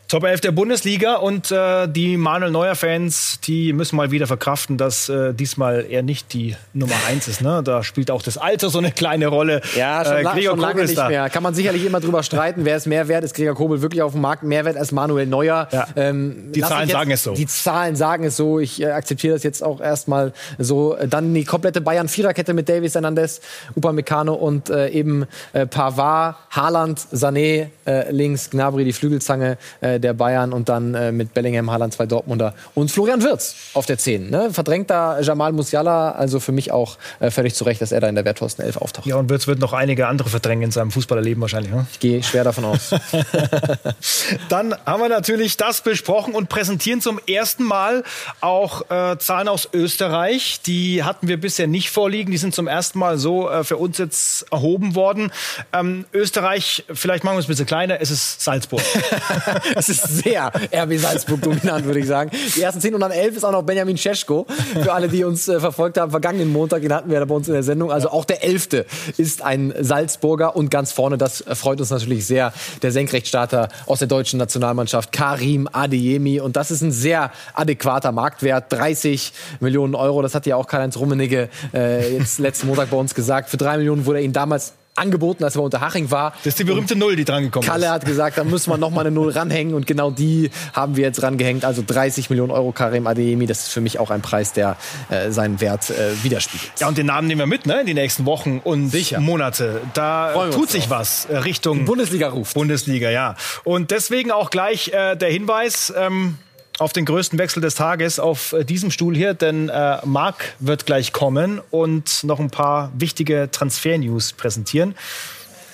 Top 0.07 0.23
11 0.23 0.39
der 0.39 0.51
Bundesliga 0.53 1.15
und 1.15 1.51
äh, 1.51 1.85
die 1.85 2.15
Manuel 2.15 2.49
Neuer 2.49 2.75
Fans, 2.75 3.41
die 3.43 3.73
müssen 3.73 3.97
mal 3.97 4.09
wieder 4.09 4.25
verkraften, 4.25 4.77
dass 4.77 5.09
äh, 5.09 5.33
diesmal 5.33 5.85
er 5.89 6.01
nicht 6.01 6.31
die 6.31 6.55
Nummer 6.71 6.95
1 7.09 7.27
ist. 7.27 7.41
Ne? 7.41 7.61
Da 7.61 7.83
spielt 7.83 8.09
auch 8.09 8.21
das 8.21 8.37
Alter 8.37 8.69
so 8.69 8.77
eine 8.77 8.91
kleine 8.93 9.27
Rolle. 9.27 9.59
Ja, 9.75 10.05
schon, 10.05 10.25
äh, 10.25 10.43
schon 10.43 10.59
lange 10.59 10.83
nicht 10.83 10.97
da. 10.97 11.09
mehr. 11.09 11.29
Kann 11.29 11.43
man 11.43 11.53
sicherlich 11.53 11.85
immer 11.85 11.99
drüber 11.99 12.23
streiten, 12.23 12.63
wer 12.63 12.77
ist 12.77 12.87
mehr 12.87 13.09
wert? 13.09 13.25
Ist 13.25 13.35
Gregor 13.35 13.55
Kobel 13.55 13.81
wirklich 13.81 14.01
auf 14.01 14.13
dem 14.13 14.21
Markt 14.21 14.43
mehr 14.43 14.63
wert 14.63 14.77
als 14.77 14.93
Manuel 14.93 15.25
Neuer? 15.25 15.67
Ja. 15.73 15.87
Ähm, 15.97 16.53
die 16.53 16.61
Zahlen 16.61 16.87
jetzt, 16.87 16.93
sagen 16.93 17.11
es 17.11 17.23
so. 17.23 17.33
Die 17.33 17.47
Zahlen 17.47 17.97
sagen 17.97 18.23
es 18.23 18.37
so. 18.37 18.59
Ich 18.59 18.81
äh, 18.81 18.85
akzeptiere 18.85 19.33
das 19.33 19.43
jetzt 19.43 19.61
auch 19.61 19.81
erstmal 19.81 20.31
so. 20.57 20.95
Dann 21.05 21.33
die 21.33 21.43
komplette 21.43 21.81
Bayern-Viererkette 21.81 22.53
mit 22.53 22.69
Davis 22.69 22.93
Hernandez, 22.93 23.41
Upamecano 23.75 24.35
und 24.35 24.69
äh, 24.69 24.87
eben 24.87 25.25
äh, 25.51 25.65
Pavard, 25.65 26.37
Haaland, 26.51 26.97
Sané 26.97 27.67
äh, 27.85 28.09
links, 28.09 28.49
Gnabry 28.49 28.85
die 28.85 28.93
Flügelzange 28.93 29.57
äh, 29.97 29.99
der 29.99 30.13
Bayern 30.13 30.53
und 30.53 30.69
dann 30.69 30.93
äh, 30.93 31.11
mit 31.11 31.33
Bellingham, 31.33 31.71
Haaland 31.71 31.93
zwei 31.93 32.05
Dortmunder 32.05 32.53
und 32.75 32.91
Florian 32.91 33.23
Wirtz 33.23 33.55
auf 33.73 33.85
der 33.85 33.97
10. 33.97 34.29
Ne? 34.29 34.49
Verdrängt 34.51 34.89
da 34.89 35.19
Jamal 35.19 35.51
Musiala, 35.51 36.11
also 36.11 36.39
für 36.39 36.51
mich 36.51 36.71
auch 36.71 36.97
äh, 37.19 37.31
völlig 37.31 37.55
zu 37.55 37.63
Recht, 37.63 37.81
dass 37.81 37.91
er 37.91 38.01
da 38.01 38.07
in 38.07 38.15
der 38.15 38.25
wertvollsten 38.25 38.63
Elf 38.63 38.77
auftaucht. 38.77 39.05
Ja, 39.05 39.15
und 39.17 39.29
Wirtz 39.29 39.47
wird 39.47 39.59
noch 39.59 39.73
einige 39.73 40.07
andere 40.07 40.29
verdrängen 40.29 40.63
in 40.63 40.71
seinem 40.71 40.91
Fußballerleben 40.91 41.41
wahrscheinlich. 41.41 41.71
Ne? 41.71 41.87
Ich 41.91 41.99
gehe 41.99 42.23
schwer 42.23 42.43
davon 42.43 42.65
aus. 42.65 42.91
dann 44.49 44.75
haben 44.85 45.01
wir 45.01 45.09
natürlich 45.09 45.57
das 45.57 45.81
besprochen 45.81 46.33
und 46.33 46.49
präsentieren 46.49 47.01
zum 47.01 47.19
ersten 47.27 47.63
Mal 47.63 48.03
auch 48.41 48.89
äh, 48.89 49.17
Zahlen 49.17 49.47
aus 49.47 49.69
Österreich. 49.73 50.61
Die 50.65 51.03
hatten 51.03 51.27
wir 51.27 51.39
bisher 51.39 51.67
nicht 51.67 51.89
vorliegen. 51.89 52.31
Die 52.31 52.37
sind 52.37 52.53
zum 52.53 52.67
ersten 52.67 52.99
Mal 52.99 53.17
so 53.17 53.49
äh, 53.49 53.63
für 53.63 53.77
uns 53.77 53.97
jetzt 53.97 54.51
erhoben 54.51 54.95
worden. 54.95 55.31
Ähm, 55.73 56.05
Österreich, 56.13 56.85
vielleicht 56.93 57.23
machen 57.23 57.35
wir 57.35 57.39
es 57.39 57.45
ein 57.45 57.49
bisschen 57.49 57.65
kleiner, 57.65 57.99
es 58.01 58.11
ist 58.11 58.41
Salzburg. 58.41 58.81
es 59.89 60.03
ist 60.03 60.23
sehr 60.23 60.51
RB 60.73 60.97
Salzburg 60.97 61.41
dominant, 61.41 61.85
würde 61.85 61.99
ich 61.99 62.07
sagen. 62.07 62.31
Die 62.55 62.61
ersten 62.61 62.81
10 62.81 62.93
und 62.95 63.01
dann 63.01 63.11
11 63.11 63.37
ist 63.37 63.43
auch 63.43 63.51
noch 63.51 63.63
Benjamin 63.63 63.97
Cesko. 63.97 64.45
Für 64.81 64.93
alle, 64.93 65.07
die 65.07 65.23
uns 65.23 65.47
äh, 65.47 65.59
verfolgt 65.59 65.97
haben, 65.97 66.11
vergangenen 66.11 66.51
Montag, 66.51 66.81
den 66.81 66.93
hatten 66.93 67.09
wir 67.09 67.19
da 67.19 67.25
bei 67.25 67.35
uns 67.35 67.47
in 67.47 67.53
der 67.53 67.63
Sendung. 67.63 67.91
Also 67.91 68.09
auch 68.09 68.25
der 68.25 68.43
11. 68.43 68.85
ist 69.17 69.41
ein 69.41 69.73
Salzburger 69.79 70.55
und 70.55 70.69
ganz 70.69 70.91
vorne, 70.91 71.17
das 71.17 71.43
freut 71.53 71.79
uns 71.79 71.89
natürlich 71.89 72.25
sehr, 72.25 72.53
der 72.81 72.91
Senkrechtstarter 72.91 73.69
aus 73.85 73.99
der 73.99 74.07
deutschen 74.07 74.39
Nationalmannschaft, 74.39 75.11
Karim 75.11 75.67
Adeyemi. 75.71 76.39
Und 76.39 76.55
das 76.55 76.71
ist 76.71 76.81
ein 76.81 76.91
sehr 76.91 77.31
adäquater 77.53 78.11
Marktwert, 78.11 78.71
30 78.71 79.33
Millionen 79.59 79.95
Euro. 79.95 80.21
Das 80.21 80.35
hat 80.35 80.45
ja 80.45 80.55
auch 80.55 80.67
Karl-Heinz 80.67 80.97
Rummenigge 80.97 81.49
äh, 81.73 82.17
jetzt 82.17 82.39
letzten 82.39 82.67
Montag 82.67 82.89
bei 82.89 82.97
uns 82.97 83.15
gesagt. 83.15 83.49
Für 83.49 83.57
drei 83.57 83.77
Millionen 83.77 84.05
wurde 84.05 84.19
er 84.19 84.25
ihn 84.25 84.33
damals 84.33 84.73
angeboten, 84.97 85.43
als 85.43 85.55
er 85.55 85.63
unter 85.63 85.81
Haching 85.81 86.11
war. 86.11 86.31
Das 86.37 86.47
ist 86.47 86.59
die 86.59 86.63
berühmte 86.63 86.95
Null, 86.95 87.15
die 87.15 87.25
dran 87.25 87.43
gekommen 87.43 87.65
Kalle 87.65 87.79
ist. 87.79 87.83
Kalle 87.83 87.93
hat 87.93 88.05
gesagt, 88.05 88.37
da 88.37 88.43
müssen 88.43 88.71
wir 88.71 88.77
noch 88.77 88.89
mal 88.89 89.01
eine 89.01 89.11
Null 89.11 89.31
ranhängen 89.31 89.73
und 89.73 89.87
genau 89.87 90.11
die 90.11 90.49
haben 90.73 90.95
wir 90.95 91.03
jetzt 91.03 91.21
rangehängt. 91.23 91.65
Also 91.65 91.83
30 91.85 92.29
Millionen 92.29 92.51
Euro 92.51 92.71
Karim 92.71 93.07
Adeyemi, 93.07 93.45
das 93.45 93.59
ist 93.63 93.69
für 93.69 93.81
mich 93.81 93.99
auch 93.99 94.09
ein 94.09 94.21
Preis, 94.21 94.53
der 94.53 94.77
äh, 95.09 95.31
seinen 95.31 95.61
Wert 95.61 95.89
äh, 95.89 96.23
widerspiegelt. 96.23 96.71
Ja, 96.79 96.87
und 96.87 96.97
den 96.97 97.07
Namen 97.07 97.27
nehmen 97.27 97.39
wir 97.39 97.47
mit, 97.47 97.65
ne, 97.65 97.81
in 97.81 97.85
die 97.85 97.93
nächsten 97.93 98.25
Wochen 98.25 98.61
und 98.63 98.89
Sicher. 98.89 99.19
Monate. 99.19 99.81
Da 99.93 100.49
tut 100.51 100.69
sich 100.69 100.87
drauf. 100.87 100.99
was 100.99 101.25
äh, 101.25 101.37
Richtung 101.37 101.85
Bundesliga 101.85 102.29
ruft. 102.29 102.53
Bundesliga, 102.53 103.09
ja. 103.09 103.35
Und 103.63 103.91
deswegen 103.91 104.31
auch 104.31 104.49
gleich 104.49 104.89
äh, 104.89 105.15
der 105.15 105.29
Hinweis, 105.29 105.93
ähm, 105.95 106.37
auf 106.79 106.93
den 106.93 107.05
größten 107.05 107.39
Wechsel 107.39 107.61
des 107.61 107.75
Tages 107.75 108.19
auf 108.19 108.53
äh, 108.53 108.63
diesem 108.63 108.91
Stuhl 108.91 109.15
hier, 109.15 109.33
denn 109.33 109.69
äh, 109.69 109.97
Marc 110.05 110.55
wird 110.59 110.85
gleich 110.85 111.13
kommen 111.13 111.61
und 111.71 112.23
noch 112.23 112.39
ein 112.39 112.49
paar 112.49 112.91
wichtige 112.97 113.49
Transfer-News 113.51 114.33
präsentieren. 114.33 114.95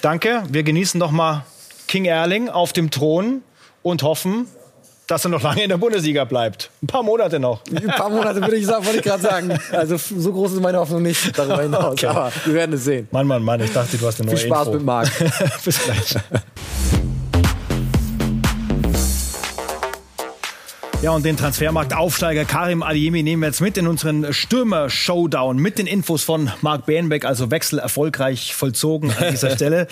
Danke, 0.02 0.44
wir 0.50 0.64
genießen 0.64 1.00
noch 1.00 1.12
mal 1.12 1.46
King 1.88 2.06
Erling 2.06 2.50
auf 2.50 2.74
dem 2.74 2.92
Thron 2.92 3.42
und 3.82 4.04
hoffen, 4.04 4.48
dass 5.08 5.26
er 5.26 5.30
noch 5.30 5.42
lange 5.42 5.64
in 5.64 5.70
der 5.70 5.78
Bundesliga 5.78 6.24
bleibt. 6.24 6.72
Ein 6.82 6.88
paar 6.88 7.04
Monate 7.04 7.40
noch. 7.40 7.62
Ein 7.70 7.88
paar 7.88 8.10
Monate 8.10 8.42
würde 8.42 8.56
ich 8.56 8.66
sagen, 8.66 8.86
wollte 8.86 9.00
ich 9.00 9.04
gerade 9.04 9.22
sagen. 9.22 9.60
Also 9.72 9.98
so 9.98 10.32
groß 10.32 10.54
ist 10.54 10.62
meine 10.62 10.80
Hoffnung 10.80 11.02
nicht 11.04 11.38
darüber 11.38 11.62
hinaus. 11.62 11.94
Okay. 11.94 12.08
Aber 12.08 12.32
wir 12.46 12.54
werden 12.54 12.74
es 12.74 12.86
sehen. 12.86 13.08
Mann, 13.12 13.28
Mann, 13.28 13.44
Mann, 13.44 13.60
ich 13.62 13.72
dachte, 13.72 13.98
du 13.98 14.08
hast 14.08 14.20
eine 14.22 14.28
neue 14.28 14.38
Viel 14.38 14.48
Spaß 14.48 14.68
Info. 14.68 14.78
mit 14.78 14.86
Marc. 14.86 15.12
Bis 15.66 15.80
gleich. 15.84 16.16
Ja, 21.04 21.12
und 21.12 21.26
den 21.26 21.36
Transfermarktaufsteiger 21.36 22.46
Karim 22.46 22.82
Adiemi 22.82 23.24
nehmen 23.24 23.42
wir 23.42 23.48
jetzt 23.48 23.60
mit 23.60 23.78
in 23.78 23.88
unseren 23.88 24.32
Stürmer-Showdown 24.32 25.58
mit 25.58 25.78
den 25.78 25.86
Infos 25.86 26.24
von 26.24 26.50
Marc 26.62 26.86
Behnbeck, 26.86 27.26
also 27.26 27.52
Wechsel 27.52 27.78
erfolgreich 27.78 28.56
vollzogen 28.56 29.12
an 29.12 29.32
dieser 29.32 29.50
Stelle. 29.58 29.88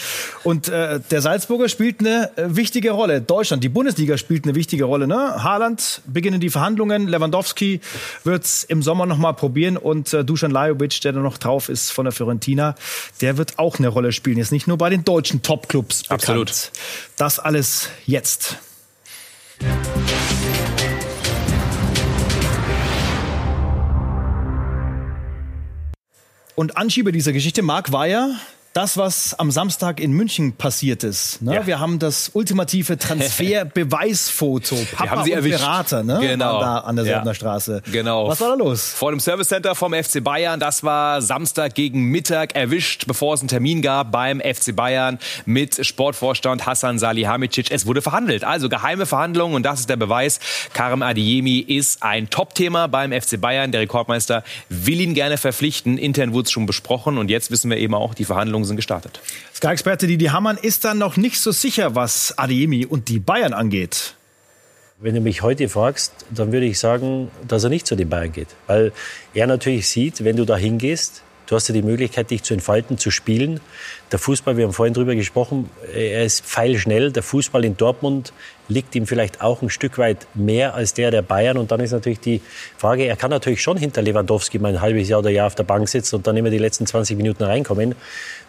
Und 0.46 0.70
äh, 0.70 1.02
der 1.12 1.22
Salzburger 1.22 1.68
spielt 1.68 2.00
eine 2.00 2.32
äh, 2.38 2.56
wichtige 2.56 2.92
Rolle. 2.92 3.20
Deutschland, 3.20 3.62
die 3.62 3.68
Bundesliga 3.68 4.18
spielt 4.18 4.46
eine 4.46 4.56
wichtige 4.56 4.86
Rolle. 4.86 5.06
Ne? 5.06 5.44
Haaland 5.44 6.02
beginnen 6.08 6.40
die 6.40 6.50
Verhandlungen, 6.50 7.10
Lewandowski 7.10 7.82
wird's 8.24 8.64
im 8.64 8.82
Sommer 8.82 9.06
noch 9.06 9.18
mal 9.18 9.34
probieren 9.34 9.76
und 9.76 10.14
äh, 10.14 10.24
Dusan 10.24 10.52
Lajovic, 10.52 11.02
der 11.02 11.12
da 11.12 11.20
noch 11.20 11.38
drauf 11.38 11.68
ist 11.68 11.92
von 11.92 12.06
der 12.06 12.14
Fiorentina, 12.14 12.74
der 13.20 13.36
wird 13.36 13.60
auch 13.60 13.80
eine 13.80 13.90
Rolle 13.90 14.14
spielen. 14.14 14.38
Jetzt 14.38 14.54
nicht 14.54 14.68
nur 14.68 14.78
bei 14.78 14.90
den 14.90 15.04
deutschen 15.04 15.42
Topclubs 15.42 16.04
bekannt. 16.04 16.22
Absolut. 16.22 16.72
Das 17.18 17.38
alles 17.38 17.90
jetzt. 18.06 18.56
Und 26.62 26.78
Anschieber 26.78 27.12
dieser 27.12 27.34
Geschichte, 27.34 27.64
Marc, 27.64 27.92
war 27.92 28.06
ja 28.06 28.36
das, 28.74 28.96
was 28.98 29.34
am 29.38 29.52
Samstag 29.52 30.00
in 30.00 30.12
München 30.14 30.54
passiert 30.54 31.04
ist. 31.04 31.42
Ne? 31.42 31.56
Ja. 31.56 31.68
Wir 31.68 31.80
haben 31.80 32.00
das 32.00 32.30
ultimative 32.34 32.98
Transfer-Beweisfoto. 32.98 34.76
Papa 34.96 35.10
haben 35.10 35.24
sie 35.24 35.32
und 35.32 35.38
erwischt. 35.38 35.60
Berater, 35.60 36.04
ne? 36.04 36.20
Genau. 36.22 36.60
Da 36.62 36.78
an 36.80 36.96
der 36.96 37.06
Ja. 37.06 37.14
Söldner 37.16 37.34
Straße. 37.36 37.82
Genau. 37.92 38.28
Was 38.30 38.40
war 38.40 38.50
da 38.50 38.54
los? 38.56 38.94
Vor 38.94 39.12
dem 39.12 39.20
Service 39.20 39.50
Center 39.50 39.76
vom 39.76 39.94
FC 39.94 40.24
Bayern. 40.24 40.60
Das 40.60 40.84
war 40.84 41.22
Samstag 41.22 41.76
gegen 41.76 42.06
Mittag 42.06 42.56
erwischt, 42.56 43.06
bevor 43.08 43.34
es 43.34 43.42
einen 43.42 43.50
Termin 43.50 43.82
gab 43.82 44.12
beim 44.12 44.40
FC 44.40 44.76
Bayern 44.76 45.20
mit 45.46 45.86
Sportvorstand 45.86 46.66
Hassan 46.66 46.98
Salihamidzic. 47.00 47.72
Es 47.72 47.86
wurde 47.86 48.02
verhandelt. 48.02 48.44
Also 48.44 48.70
geheime 48.70 49.06
Verhandlungen 49.06 49.56
und 49.56 49.64
das 49.64 49.82
ist 49.82 49.90
der 49.90 49.98
Beweis. 49.98 50.40
Karim 50.74 51.02
Adiemi 51.02 51.60
ist 51.60 52.04
ein 52.04 52.30
Top-Thema 52.30 52.88
beim 52.88 53.12
FC 53.12 53.40
Bayern. 53.40 53.72
Der 53.72 53.82
Rekordmeister 53.82 54.44
will 54.70 55.02
ihn 55.02 55.14
gerne 55.14 55.38
verpflichten. 55.38 55.98
Intern 55.98 56.34
wurde 56.34 56.46
es 56.46 56.52
schon 56.52 56.66
besprochen 56.66 57.18
und 57.18 57.30
jetzt 57.30 57.52
wissen 57.52 57.70
wir 57.70 57.78
eben 57.78 57.94
auch, 57.94 58.14
die 58.14 58.26
Verhandlungen 58.26 58.61
sind 58.64 58.76
gestartet. 58.76 59.20
Sky-Experte 59.54 60.08
Didi 60.08 60.26
Hammann 60.26 60.58
ist 60.58 60.86
dann 60.86 60.98
noch 60.98 61.18
nicht 61.18 61.40
so 61.40 61.52
sicher, 61.52 61.96
was 61.96 62.38
Adeyemi 62.38 62.86
und 62.86 63.10
die 63.10 63.20
Bayern 63.20 63.54
angeht. 63.54 64.16
Wenn 65.00 65.16
du 65.16 65.22
mich 65.22 65.42
heute 65.42 65.68
fragst, 65.68 66.14
dann 66.30 66.52
würde 66.52 66.68
ich 66.68 66.78
sagen, 66.78 67.32
dass 67.48 67.64
er 67.64 67.72
nicht 67.72 67.88
zu 67.88 67.96
den 67.96 68.10
Bayern 68.10 68.32
geht. 68.32 68.50
Weil 68.68 68.92
er 69.34 69.48
natürlich 69.48 69.88
sieht, 69.88 70.24
wenn 70.24 70.36
du 70.36 70.46
da 70.46 70.56
hingehst, 70.56 71.24
du 71.52 71.58
hast 71.58 71.68
ja 71.68 71.74
die 71.74 71.82
Möglichkeit, 71.82 72.32
dich 72.32 72.44
zu 72.44 72.54
entfalten, 72.54 72.98
zu 72.98 73.12
spielen. 73.12 73.60
Der 74.14 74.20
Fußball, 74.20 74.56
wir 74.56 74.64
haben 74.64 74.72
vorhin 74.72 74.94
drüber 74.94 75.16
gesprochen, 75.16 75.70
er 75.94 76.24
ist 76.24 76.46
pfeilschnell. 76.46 77.12
Der 77.12 77.24
Fußball 77.24 77.66
in 77.66 77.76
Dortmund 77.76 78.32
liegt 78.70 78.96
ihm 78.96 79.06
vielleicht 79.06 79.42
auch 79.42 79.62
ein 79.62 79.70
Stück 79.70 79.98
weit 79.98 80.28
mehr 80.34 80.76
als 80.76 80.94
der 80.94 81.12
der 81.12 81.22
Bayern. 81.22 81.58
Und 81.58 81.72
dann 81.72 81.82
ist 81.82 81.92
natürlich 81.92 82.22
die 82.22 82.42
Frage, 82.78 83.04
er 83.04 83.18
kann 83.18 83.32
natürlich 83.32 83.62
schon 83.62 83.76
hinter 83.76 84.02
Lewandowski 84.02 84.60
mal 84.60 84.70
ein 84.70 84.82
halbes 84.82 85.10
Jahr 85.10 85.20
oder 85.20 85.30
Jahr 85.30 85.48
auf 85.48 85.56
der 85.56 85.64
Bank 85.64 85.90
sitzen 85.90 86.16
und 86.16 86.26
dann 86.26 86.38
immer 86.38 86.52
die 86.52 86.58
letzten 86.58 86.86
20 86.86 87.18
Minuten 87.18 87.44
reinkommen. 87.44 87.96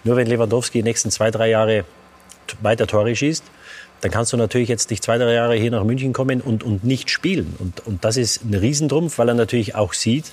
Nur 0.04 0.14
wenn 0.14 0.28
Lewandowski 0.28 0.78
die 0.78 0.84
nächsten 0.84 1.10
zwei, 1.10 1.32
drei 1.32 1.50
Jahre 1.50 1.84
weiter 2.60 2.86
Tore 2.86 3.16
schießt, 3.16 3.42
dann 4.00 4.12
kannst 4.12 4.32
du 4.32 4.36
natürlich 4.36 4.68
jetzt 4.68 4.90
nicht 4.90 5.02
zwei, 5.02 5.18
drei 5.18 5.32
Jahre 5.32 5.56
hier 5.56 5.72
nach 5.72 5.82
München 5.82 6.12
kommen 6.12 6.40
und, 6.40 6.62
und 6.62 6.84
nicht 6.84 7.10
spielen. 7.10 7.56
Und, 7.58 7.84
und 7.84 8.04
das 8.04 8.16
ist 8.16 8.44
ein 8.44 8.54
Riesentrumpf, 8.54 9.18
weil 9.18 9.28
er 9.28 9.34
natürlich 9.34 9.74
auch 9.74 9.92
sieht, 9.92 10.26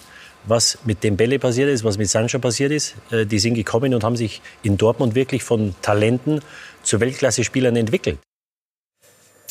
was 0.45 0.77
mit 0.85 1.03
dem 1.03 1.17
Bälle 1.17 1.39
passiert 1.39 1.69
ist, 1.69 1.83
was 1.83 1.97
mit 1.97 2.09
Sancho 2.09 2.39
passiert 2.39 2.71
ist. 2.71 2.95
Äh, 3.11 3.25
Die 3.25 3.39
sind 3.39 3.55
gekommen 3.55 3.93
und 3.93 4.03
haben 4.03 4.15
sich 4.15 4.41
in 4.63 4.77
Dortmund 4.77 5.15
wirklich 5.15 5.43
von 5.43 5.75
Talenten 5.81 6.41
zu 6.83 6.99
Weltklasse-Spielern 6.99 7.75
entwickelt. 7.75 8.19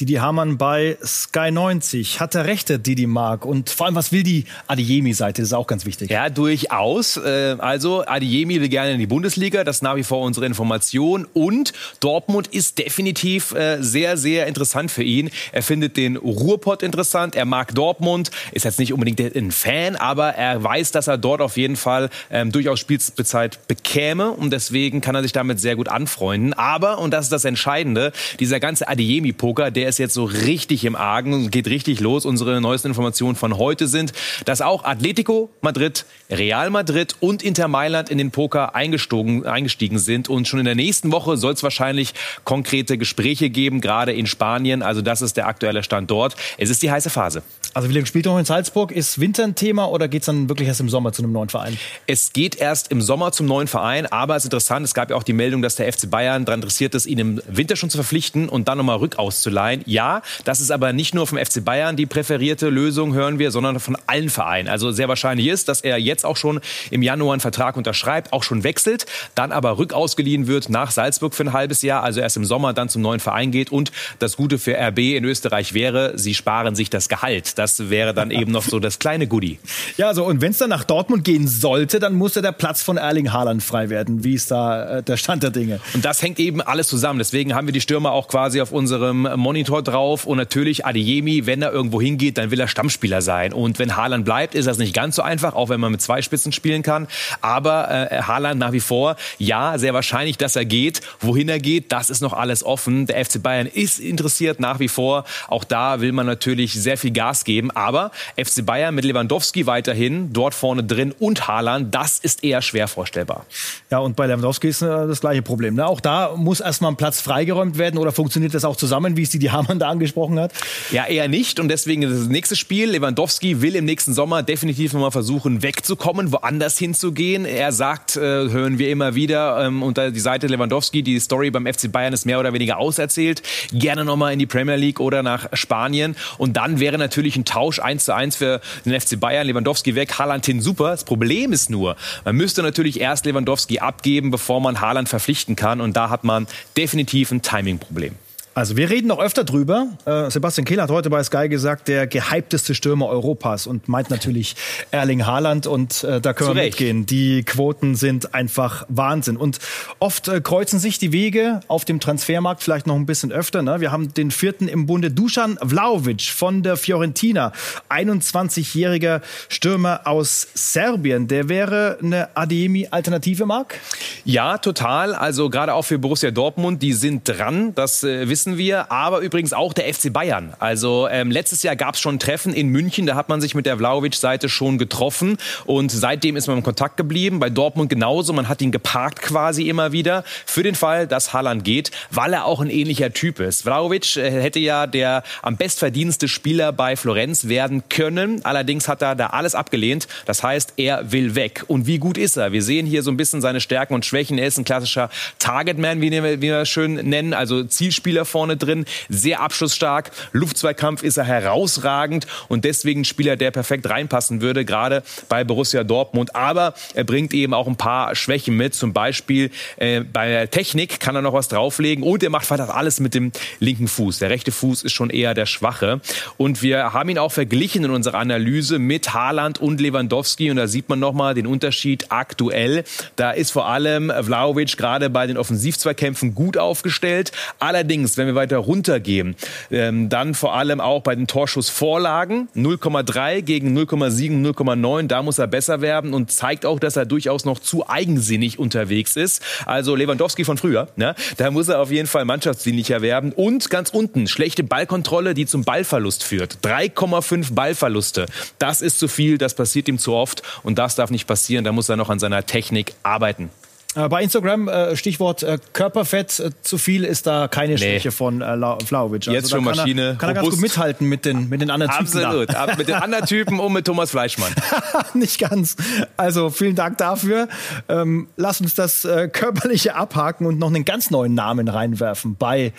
Didi 0.00 0.14
Hamann 0.14 0.58
bei 0.58 0.96
Sky 1.04 1.50
90. 1.50 2.20
Hat 2.20 2.36
er 2.36 2.44
recht, 2.44 2.68
der 2.68 2.78
Didi 2.78 3.08
Mark? 3.08 3.44
Und 3.44 3.68
vor 3.68 3.86
allem, 3.86 3.96
was 3.96 4.12
will 4.12 4.22
die 4.22 4.44
Adeyemi-Seite? 4.68 5.42
Das 5.42 5.48
ist 5.48 5.54
auch 5.54 5.66
ganz 5.66 5.86
wichtig. 5.86 6.08
Ja, 6.08 6.30
durchaus. 6.30 7.16
Äh, 7.16 7.56
Also 7.58 8.06
Adeyemi 8.06 8.60
will 8.60 8.68
gerne 8.68 8.92
in 8.92 9.00
die 9.00 9.08
Bundesliga, 9.08 9.64
das 9.64 9.76
ist 9.76 9.82
nach 9.82 9.96
wie 9.96 10.04
vor 10.04 10.20
unsere 10.20 10.46
Information. 10.46 11.26
Und 11.34 11.72
Dortmund 11.98 12.46
ist 12.46 12.78
definitiv 12.78 13.52
äh, 13.52 13.82
sehr, 13.82 14.16
sehr 14.16 14.46
interessant 14.46 14.92
für 14.92 15.02
ihn. 15.02 15.30
Er 15.50 15.64
findet 15.64 15.96
den 15.96 16.16
Ruhrpott 16.16 16.84
interessant, 16.84 17.34
er 17.34 17.44
mag 17.44 17.74
Dortmund, 17.74 18.30
ist 18.52 18.64
jetzt 18.64 18.78
nicht 18.78 18.92
unbedingt 18.92 19.18
ein 19.20 19.50
Fan, 19.50 19.96
aber 19.96 20.28
er 20.34 20.62
weiß, 20.62 20.92
dass 20.92 21.08
er 21.08 21.18
dort 21.18 21.40
auf 21.40 21.56
jeden 21.56 21.76
Fall 21.76 22.08
ähm, 22.30 22.52
durchaus 22.52 22.78
Spielzeit 22.78 23.66
bekäme 23.66 24.30
und 24.30 24.52
deswegen 24.52 25.00
kann 25.00 25.16
er 25.16 25.22
sich 25.22 25.32
damit 25.32 25.58
sehr 25.58 25.74
gut 25.74 25.88
anfreunden. 25.88 26.52
Aber, 26.52 26.98
und 26.98 27.10
das 27.10 27.26
ist 27.26 27.32
das 27.32 27.44
Entscheidende, 27.44 28.12
dieser 28.38 28.60
ganze 28.60 28.86
Adeyemi-Poker, 28.86 29.72
der 29.72 29.87
ist 29.88 29.98
jetzt 29.98 30.14
so 30.14 30.24
richtig 30.24 30.84
im 30.84 30.96
Argen 30.96 31.32
und 31.32 31.50
geht 31.50 31.66
richtig 31.66 32.00
los. 32.00 32.24
Unsere 32.24 32.60
neuesten 32.60 32.88
Informationen 32.88 33.36
von 33.36 33.56
heute 33.56 33.88
sind, 33.88 34.12
dass 34.44 34.60
auch 34.60 34.84
Atletico 34.84 35.50
Madrid, 35.60 36.04
Real 36.30 36.70
Madrid 36.70 37.16
und 37.20 37.42
Inter 37.42 37.68
Mailand 37.68 38.10
in 38.10 38.18
den 38.18 38.30
Poker 38.30 38.74
eingestiegen, 38.74 39.46
eingestiegen 39.46 39.98
sind. 39.98 40.28
Und 40.28 40.46
schon 40.46 40.58
in 40.58 40.66
der 40.66 40.74
nächsten 40.74 41.12
Woche 41.12 41.36
soll 41.36 41.54
es 41.54 41.62
wahrscheinlich 41.62 42.14
konkrete 42.44 42.98
Gespräche 42.98 43.50
geben, 43.50 43.80
gerade 43.80 44.12
in 44.12 44.26
Spanien. 44.26 44.82
Also 44.82 45.02
das 45.02 45.22
ist 45.22 45.36
der 45.36 45.46
aktuelle 45.46 45.82
Stand 45.82 46.10
dort. 46.10 46.36
Es 46.58 46.70
ist 46.70 46.82
die 46.82 46.90
heiße 46.90 47.10
Phase. 47.10 47.42
Also 47.74 47.88
wie 47.90 47.94
lange 47.94 48.06
spielt 48.06 48.24
noch 48.24 48.38
in 48.38 48.44
Salzburg? 48.44 48.92
Ist 48.92 49.20
Winter 49.20 49.44
ein 49.44 49.54
Thema 49.54 49.88
oder 49.90 50.08
geht 50.08 50.22
es 50.22 50.26
dann 50.26 50.48
wirklich 50.48 50.68
erst 50.68 50.80
im 50.80 50.88
Sommer 50.88 51.12
zu 51.12 51.22
einem 51.22 51.32
neuen 51.32 51.48
Verein? 51.48 51.78
Es 52.06 52.32
geht 52.32 52.56
erst 52.56 52.90
im 52.90 53.00
Sommer 53.00 53.32
zum 53.32 53.46
neuen 53.46 53.68
Verein, 53.68 54.06
aber 54.06 54.36
es 54.36 54.42
ist 54.42 54.46
interessant, 54.46 54.84
es 54.84 54.94
gab 54.94 55.10
ja 55.10 55.16
auch 55.16 55.22
die 55.22 55.32
Meldung, 55.32 55.62
dass 55.62 55.76
der 55.76 55.92
FC 55.92 56.10
Bayern 56.10 56.44
daran 56.44 56.60
interessiert 56.60 56.94
ist, 56.94 57.06
ihn 57.06 57.18
im 57.18 57.42
Winter 57.46 57.76
schon 57.76 57.90
zu 57.90 57.98
verpflichten 57.98 58.48
und 58.48 58.68
dann 58.68 58.78
nochmal 58.78 58.96
rückauszuleihen. 58.96 59.77
Ja, 59.86 60.22
das 60.44 60.60
ist 60.60 60.70
aber 60.70 60.92
nicht 60.92 61.14
nur 61.14 61.26
vom 61.26 61.38
FC 61.38 61.64
Bayern 61.64 61.96
die 61.96 62.06
präferierte 62.06 62.68
Lösung, 62.68 63.14
hören 63.14 63.38
wir, 63.38 63.50
sondern 63.50 63.80
von 63.80 63.96
allen 64.06 64.30
Vereinen. 64.30 64.68
Also 64.68 64.90
sehr 64.90 65.08
wahrscheinlich 65.08 65.48
ist, 65.48 65.68
dass 65.68 65.80
er 65.80 65.98
jetzt 65.98 66.24
auch 66.24 66.36
schon 66.36 66.60
im 66.90 67.02
Januar 67.02 67.32
einen 67.32 67.40
Vertrag 67.40 67.76
unterschreibt, 67.76 68.32
auch 68.32 68.42
schon 68.42 68.64
wechselt, 68.64 69.06
dann 69.34 69.52
aber 69.52 69.78
rückausgeliehen 69.78 70.46
wird 70.46 70.68
nach 70.68 70.90
Salzburg 70.90 71.34
für 71.34 71.44
ein 71.44 71.52
halbes 71.52 71.82
Jahr, 71.82 72.02
also 72.02 72.20
erst 72.20 72.36
im 72.36 72.44
Sommer 72.44 72.72
dann 72.72 72.88
zum 72.88 73.02
neuen 73.02 73.20
Verein 73.20 73.50
geht. 73.50 73.70
Und 73.72 73.92
das 74.18 74.36
Gute 74.36 74.58
für 74.58 74.76
RB 74.76 74.98
in 74.98 75.24
Österreich 75.24 75.74
wäre, 75.74 76.18
sie 76.18 76.34
sparen 76.34 76.74
sich 76.74 76.90
das 76.90 77.08
Gehalt. 77.08 77.58
Das 77.58 77.90
wäre 77.90 78.14
dann 78.14 78.30
eben 78.30 78.52
noch 78.52 78.64
so 78.64 78.78
das 78.78 78.98
kleine 78.98 79.26
Goodie. 79.26 79.58
Ja, 79.96 80.14
so 80.14 80.24
und 80.24 80.40
wenn 80.40 80.52
es 80.52 80.58
dann 80.58 80.70
nach 80.70 80.84
Dortmund 80.84 81.24
gehen 81.24 81.46
sollte, 81.46 81.98
dann 81.98 82.14
muss 82.14 82.34
ja 82.34 82.42
der 82.42 82.52
Platz 82.52 82.82
von 82.82 82.96
Erling 82.96 83.32
Haaland 83.32 83.62
frei 83.62 83.90
werden. 83.90 84.24
Wie 84.24 84.34
ist 84.34 84.50
da 84.50 84.98
äh, 84.98 85.02
der 85.02 85.16
Stand 85.16 85.42
der 85.42 85.50
Dinge? 85.50 85.80
Und 85.94 86.04
das 86.04 86.22
hängt 86.22 86.38
eben 86.38 86.60
alles 86.60 86.88
zusammen. 86.88 87.18
Deswegen 87.18 87.54
haben 87.54 87.66
wir 87.66 87.72
die 87.72 87.80
Stürmer 87.80 88.12
auch 88.12 88.28
quasi 88.28 88.60
auf 88.60 88.72
unserem 88.72 89.28
Monitor 89.36 89.67
drauf. 89.68 90.26
Und 90.26 90.38
natürlich 90.38 90.84
Adeyemi, 90.84 91.46
wenn 91.46 91.62
er 91.62 91.72
irgendwo 91.72 92.00
hingeht, 92.00 92.38
dann 92.38 92.50
will 92.50 92.60
er 92.60 92.68
Stammspieler 92.68 93.22
sein. 93.22 93.52
Und 93.52 93.78
wenn 93.78 93.96
Haaland 93.96 94.24
bleibt, 94.24 94.54
ist 94.54 94.66
das 94.66 94.78
nicht 94.78 94.94
ganz 94.94 95.16
so 95.16 95.22
einfach, 95.22 95.54
auch 95.54 95.68
wenn 95.68 95.80
man 95.80 95.92
mit 95.92 96.02
zwei 96.02 96.22
Spitzen 96.22 96.52
spielen 96.52 96.82
kann. 96.82 97.06
Aber 97.40 98.10
äh, 98.10 98.22
Haaland 98.22 98.58
nach 98.58 98.72
wie 98.72 98.80
vor, 98.80 99.16
ja, 99.38 99.78
sehr 99.78 99.94
wahrscheinlich, 99.94 100.38
dass 100.38 100.56
er 100.56 100.64
geht. 100.64 101.00
Wohin 101.20 101.48
er 101.48 101.58
geht, 101.58 101.92
das 101.92 102.10
ist 102.10 102.20
noch 102.20 102.32
alles 102.32 102.64
offen. 102.64 103.06
Der 103.06 103.24
FC 103.24 103.42
Bayern 103.42 103.66
ist 103.66 103.98
interessiert 103.98 104.60
nach 104.60 104.78
wie 104.80 104.88
vor. 104.88 105.24
Auch 105.48 105.64
da 105.64 106.00
will 106.00 106.12
man 106.12 106.26
natürlich 106.26 106.74
sehr 106.74 106.98
viel 106.98 107.12
Gas 107.12 107.44
geben. 107.44 107.70
Aber 107.70 108.10
FC 108.36 108.64
Bayern 108.64 108.94
mit 108.94 109.04
Lewandowski 109.04 109.66
weiterhin, 109.66 110.32
dort 110.32 110.54
vorne 110.54 110.84
drin 110.84 111.14
und 111.18 111.48
Haaland, 111.48 111.94
das 111.94 112.18
ist 112.18 112.44
eher 112.44 112.62
schwer 112.62 112.88
vorstellbar. 112.88 113.46
Ja, 113.90 113.98
und 113.98 114.16
bei 114.16 114.26
Lewandowski 114.26 114.68
ist 114.68 114.82
äh, 114.82 114.86
das 114.86 115.20
gleiche 115.20 115.42
Problem. 115.42 115.74
Ne? 115.74 115.86
Auch 115.86 116.00
da 116.00 116.34
muss 116.36 116.60
erstmal 116.60 116.92
ein 116.92 116.96
Platz 116.96 117.20
freigeräumt 117.20 117.78
werden 117.78 117.98
oder 117.98 118.12
funktioniert 118.12 118.54
das 118.54 118.64
auch 118.64 118.76
zusammen, 118.76 119.16
wie 119.16 119.22
es 119.22 119.30
die, 119.30 119.38
die 119.38 119.50
Hamann 119.58 119.78
da 119.78 119.88
angesprochen 119.88 120.38
hat? 120.38 120.52
Ja, 120.90 121.06
eher 121.06 121.28
nicht. 121.28 121.60
Und 121.60 121.68
deswegen 121.68 122.02
ist 122.02 122.12
das 122.12 122.28
nächste 122.28 122.56
Spiel. 122.56 122.90
Lewandowski 122.90 123.60
will 123.60 123.76
im 123.76 123.84
nächsten 123.84 124.14
Sommer 124.14 124.42
definitiv 124.42 124.92
nochmal 124.92 125.10
versuchen, 125.10 125.62
wegzukommen, 125.62 126.32
woanders 126.32 126.78
hinzugehen. 126.78 127.44
Er 127.44 127.72
sagt, 127.72 128.16
äh, 128.16 128.20
hören 128.20 128.78
wir 128.78 128.90
immer 128.90 129.14
wieder, 129.14 129.64
ähm, 129.64 129.82
unter 129.82 130.10
die 130.10 130.20
Seite 130.20 130.46
Lewandowski, 130.46 131.02
die 131.02 131.18
Story 131.18 131.50
beim 131.50 131.66
FC 131.66 131.90
Bayern 131.90 132.12
ist 132.12 132.24
mehr 132.24 132.40
oder 132.40 132.52
weniger 132.52 132.78
auserzählt. 132.78 133.42
Gerne 133.72 134.04
nochmal 134.04 134.32
in 134.32 134.38
die 134.38 134.46
Premier 134.46 134.76
League 134.76 135.00
oder 135.00 135.22
nach 135.22 135.48
Spanien. 135.52 136.16
Und 136.38 136.56
dann 136.56 136.80
wäre 136.80 136.98
natürlich 136.98 137.36
ein 137.36 137.44
Tausch 137.44 137.80
1 137.80 138.04
zu 138.04 138.14
1 138.14 138.36
für 138.36 138.60
den 138.84 138.98
FC 138.98 139.18
Bayern. 139.18 139.46
Lewandowski 139.46 139.94
weg, 139.94 140.18
Haaland 140.18 140.46
hin, 140.46 140.60
super. 140.60 140.90
Das 140.90 141.04
Problem 141.04 141.52
ist 141.52 141.70
nur, 141.70 141.96
man 142.24 142.36
müsste 142.36 142.62
natürlich 142.62 143.00
erst 143.00 143.26
Lewandowski 143.26 143.80
abgeben, 143.80 144.30
bevor 144.30 144.60
man 144.60 144.80
Haaland 144.80 145.08
verpflichten 145.08 145.56
kann. 145.56 145.80
Und 145.80 145.96
da 145.96 146.10
hat 146.10 146.24
man 146.24 146.46
definitiv 146.76 147.30
ein 147.30 147.42
Timing-Problem. 147.42 148.14
Also 148.58 148.76
wir 148.76 148.90
reden 148.90 149.06
noch 149.06 149.20
öfter 149.20 149.44
drüber. 149.44 149.86
Äh, 150.04 150.32
Sebastian 150.32 150.64
Kehl 150.64 150.82
hat 150.82 150.90
heute 150.90 151.10
bei 151.10 151.22
Sky 151.22 151.48
gesagt, 151.48 151.86
der 151.86 152.08
gehypteste 152.08 152.74
Stürmer 152.74 153.06
Europas 153.06 153.68
und 153.68 153.86
meint 153.86 154.10
natürlich 154.10 154.56
Erling 154.90 155.26
Haaland 155.26 155.68
und 155.68 156.02
äh, 156.02 156.20
da 156.20 156.32
können 156.32 156.56
wir 156.56 156.64
mitgehen. 156.64 157.06
Die 157.06 157.44
Quoten 157.44 157.94
sind 157.94 158.34
einfach 158.34 158.84
Wahnsinn 158.88 159.36
und 159.36 159.60
oft 160.00 160.26
äh, 160.26 160.40
kreuzen 160.40 160.80
sich 160.80 160.98
die 160.98 161.12
Wege 161.12 161.60
auf 161.68 161.84
dem 161.84 162.00
Transfermarkt 162.00 162.60
vielleicht 162.60 162.88
noch 162.88 162.96
ein 162.96 163.06
bisschen 163.06 163.30
öfter. 163.30 163.62
Ne? 163.62 163.80
Wir 163.80 163.92
haben 163.92 164.12
den 164.12 164.32
vierten 164.32 164.66
im 164.66 164.86
Bunde, 164.86 165.12
Dusan 165.12 165.56
Vlaovic 165.64 166.22
von 166.22 166.64
der 166.64 166.76
Fiorentina, 166.76 167.52
21-jähriger 167.90 169.20
Stürmer 169.48 170.00
aus 170.02 170.48
Serbien. 170.54 171.28
Der 171.28 171.48
wäre 171.48 171.98
eine 172.02 172.36
Ademi-Alternative, 172.36 173.46
Marc? 173.46 173.78
Ja, 174.24 174.58
total. 174.58 175.14
Also 175.14 175.48
gerade 175.48 175.74
auch 175.74 175.82
für 175.82 176.00
Borussia 176.00 176.32
Dortmund, 176.32 176.82
die 176.82 176.92
sind 176.92 177.22
dran, 177.28 177.72
das 177.76 178.02
äh, 178.02 178.28
wissen 178.28 178.47
wir. 178.56 178.90
Aber 178.90 179.18
übrigens 179.18 179.52
auch 179.52 179.72
der 179.72 179.92
FC 179.92 180.12
Bayern. 180.12 180.54
Also 180.58 181.08
ähm, 181.08 181.30
letztes 181.30 181.62
Jahr 181.62 181.76
gab 181.76 181.94
es 181.94 182.00
schon 182.00 182.18
Treffen 182.18 182.54
in 182.54 182.68
München, 182.68 183.06
da 183.06 183.14
hat 183.14 183.28
man 183.28 183.40
sich 183.40 183.54
mit 183.54 183.66
der 183.66 183.76
Vlaovic-Seite 183.76 184.48
schon 184.48 184.78
getroffen 184.78 185.36
und 185.66 185.90
seitdem 185.90 186.36
ist 186.36 186.46
man 186.46 186.58
in 186.58 186.62
Kontakt 186.62 186.96
geblieben. 186.96 187.40
Bei 187.40 187.50
Dortmund 187.50 187.90
genauso, 187.90 188.32
man 188.32 188.48
hat 188.48 188.62
ihn 188.62 188.72
geparkt 188.72 189.20
quasi 189.20 189.68
immer 189.68 189.92
wieder 189.92 190.24
für 190.46 190.62
den 190.62 190.74
Fall, 190.74 191.06
dass 191.06 191.32
Haaland 191.32 191.64
geht, 191.64 191.90
weil 192.10 192.32
er 192.32 192.44
auch 192.44 192.60
ein 192.60 192.70
ähnlicher 192.70 193.12
Typ 193.12 193.40
ist. 193.40 193.62
Vlaovic 193.62 194.16
äh, 194.16 194.30
hätte 194.30 194.60
ja 194.60 194.86
der 194.86 195.22
am 195.42 195.56
bestverdienste 195.56 196.28
Spieler 196.28 196.72
bei 196.72 196.96
Florenz 196.96 197.48
werden 197.48 197.82
können. 197.88 198.44
Allerdings 198.44 198.88
hat 198.88 199.02
er 199.02 199.14
da 199.14 199.28
alles 199.28 199.54
abgelehnt. 199.54 200.08
Das 200.24 200.42
heißt, 200.42 200.74
er 200.76 201.12
will 201.12 201.34
weg. 201.34 201.64
Und 201.66 201.86
wie 201.86 201.98
gut 201.98 202.16
ist 202.16 202.36
er? 202.36 202.52
Wir 202.52 202.62
sehen 202.62 202.86
hier 202.86 203.02
so 203.02 203.10
ein 203.10 203.16
bisschen 203.16 203.40
seine 203.40 203.60
Stärken 203.60 203.94
und 203.94 204.06
Schwächen. 204.06 204.38
Er 204.38 204.46
ist 204.46 204.58
ein 204.58 204.64
klassischer 204.64 205.10
Targetman, 205.38 206.00
wie 206.00 206.10
wir, 206.10 206.40
wie 206.40 206.66
schön 206.66 206.94
nennen, 206.94 207.34
also 207.34 207.64
Zielspieler 207.64 208.24
vorne 208.38 208.56
drin, 208.56 208.84
sehr 209.08 209.40
abschlussstark. 209.40 210.12
Luftzweikampf 210.30 211.02
ist 211.02 211.16
er 211.16 211.24
herausragend 211.24 212.28
und 212.46 212.64
deswegen 212.64 213.00
ein 213.00 213.04
Spieler, 213.04 213.34
der 213.34 213.50
perfekt 213.50 213.90
reinpassen 213.90 214.40
würde, 214.40 214.64
gerade 214.64 215.02
bei 215.28 215.42
Borussia 215.42 215.82
Dortmund. 215.82 216.36
Aber 216.36 216.74
er 216.94 217.02
bringt 217.02 217.34
eben 217.34 217.52
auch 217.52 217.66
ein 217.66 217.74
paar 217.74 218.14
Schwächen 218.14 218.56
mit. 218.56 218.76
Zum 218.76 218.92
Beispiel 218.92 219.50
äh, 219.78 220.02
bei 220.02 220.28
der 220.28 220.50
Technik 220.50 221.00
kann 221.00 221.16
er 221.16 221.22
noch 221.22 221.32
was 221.32 221.48
drauflegen 221.48 222.04
und 222.04 222.22
er 222.22 222.30
macht 222.30 222.46
fast 222.46 222.60
alles 222.60 223.00
mit 223.00 223.14
dem 223.14 223.32
linken 223.58 223.88
Fuß. 223.88 224.20
Der 224.20 224.30
rechte 224.30 224.52
Fuß 224.52 224.84
ist 224.84 224.92
schon 224.92 225.10
eher 225.10 225.34
der 225.34 225.46
schwache. 225.46 226.00
Und 226.36 226.62
wir 226.62 226.92
haben 226.92 227.08
ihn 227.08 227.18
auch 227.18 227.32
verglichen 227.32 227.82
in 227.82 227.90
unserer 227.90 228.18
Analyse 228.18 228.78
mit 228.78 229.14
Haaland 229.14 229.60
und 229.60 229.80
Lewandowski. 229.80 230.48
Und 230.48 230.58
da 230.58 230.68
sieht 230.68 230.88
man 230.88 231.00
nochmal 231.00 231.34
den 231.34 231.48
Unterschied 231.48 232.06
aktuell. 232.10 232.84
Da 233.16 233.32
ist 233.32 233.50
vor 233.50 233.66
allem 233.66 234.12
Vlaovic 234.20 234.76
gerade 234.76 235.10
bei 235.10 235.26
den 235.26 235.36
Offensivzweikämpfen 235.36 236.36
gut 236.36 236.56
aufgestellt. 236.56 237.32
Allerdings, 237.58 238.16
wenn 238.18 238.26
wir 238.26 238.34
weiter 238.34 238.58
runtergehen, 238.58 239.36
ähm, 239.70 240.08
dann 240.08 240.34
vor 240.34 240.54
allem 240.54 240.80
auch 240.80 241.02
bei 241.02 241.14
den 241.14 241.26
Torschussvorlagen 241.26 242.48
0,3 242.54 243.42
gegen 243.42 243.76
0,7, 243.76 244.42
0,9. 244.42 245.06
Da 245.06 245.22
muss 245.22 245.38
er 245.38 245.46
besser 245.46 245.80
werden 245.80 246.12
und 246.12 246.30
zeigt 246.30 246.66
auch, 246.66 246.78
dass 246.78 246.96
er 246.96 247.06
durchaus 247.06 247.44
noch 247.44 247.58
zu 247.58 247.88
eigensinnig 247.88 248.58
unterwegs 248.58 249.16
ist. 249.16 249.42
Also 249.64 249.94
Lewandowski 249.94 250.44
von 250.44 250.58
früher, 250.58 250.88
ne? 250.96 251.14
da 251.36 251.50
muss 251.50 251.68
er 251.68 251.80
auf 251.80 251.90
jeden 251.90 252.08
Fall 252.08 252.24
mannschaftsdienlicher 252.24 253.02
werden. 253.02 253.32
Und 253.32 253.70
ganz 253.70 253.90
unten, 253.90 254.26
schlechte 254.26 254.64
Ballkontrolle, 254.64 255.34
die 255.34 255.46
zum 255.46 255.64
Ballverlust 255.64 256.24
führt. 256.24 256.58
3,5 256.62 257.54
Ballverluste. 257.54 258.26
Das 258.58 258.82
ist 258.82 258.98
zu 258.98 259.08
viel, 259.08 259.38
das 259.38 259.54
passiert 259.54 259.88
ihm 259.88 259.98
zu 259.98 260.14
oft 260.14 260.42
und 260.62 260.78
das 260.78 260.94
darf 260.94 261.10
nicht 261.10 261.26
passieren. 261.26 261.64
Da 261.64 261.72
muss 261.72 261.88
er 261.88 261.96
noch 261.96 262.10
an 262.10 262.18
seiner 262.18 262.44
Technik 262.46 262.94
arbeiten. 263.02 263.50
Äh, 263.98 264.08
bei 264.08 264.22
Instagram, 264.22 264.68
äh, 264.68 264.96
Stichwort 264.96 265.42
äh, 265.42 265.58
Körperfett, 265.72 266.52
zu 266.62 266.78
viel 266.78 267.04
ist 267.04 267.26
da 267.26 267.48
keine 267.48 267.74
nee. 267.74 267.78
Schwäche 267.78 268.12
von 268.12 268.40
Vlaovic. 268.40 269.22
Also 269.22 269.32
Jetzt 269.32 269.50
schon 269.50 269.64
kann 269.64 269.76
Maschine. 269.76 270.02
Er, 270.02 270.14
kann 270.14 270.30
er 270.30 270.34
ganz 270.34 270.50
gut 270.50 270.60
mithalten 270.60 271.08
mit 271.08 271.24
den, 271.24 271.48
mit 271.48 271.60
den 271.60 271.70
anderen 271.70 271.90
Typen. 271.92 272.22
Absolut, 272.22 272.52
da. 272.52 272.76
mit 272.76 272.86
den 272.86 272.94
anderen 272.94 273.26
Typen 273.26 273.58
und 273.58 273.72
mit 273.72 273.86
Thomas 273.86 274.10
Fleischmann. 274.10 274.52
Nicht 275.14 275.40
ganz. 275.40 275.76
Also 276.16 276.50
vielen 276.50 276.76
Dank 276.76 276.98
dafür. 276.98 277.48
Ähm, 277.88 278.28
lass 278.36 278.60
uns 278.60 278.74
das 278.74 279.04
äh, 279.04 279.28
Körperliche 279.28 279.96
abhaken 279.96 280.46
und 280.46 280.58
noch 280.58 280.68
einen 280.68 280.84
ganz 280.84 281.10
neuen 281.10 281.34
Namen 281.34 281.66
reinwerfen 281.66 282.36
bei 282.36 282.72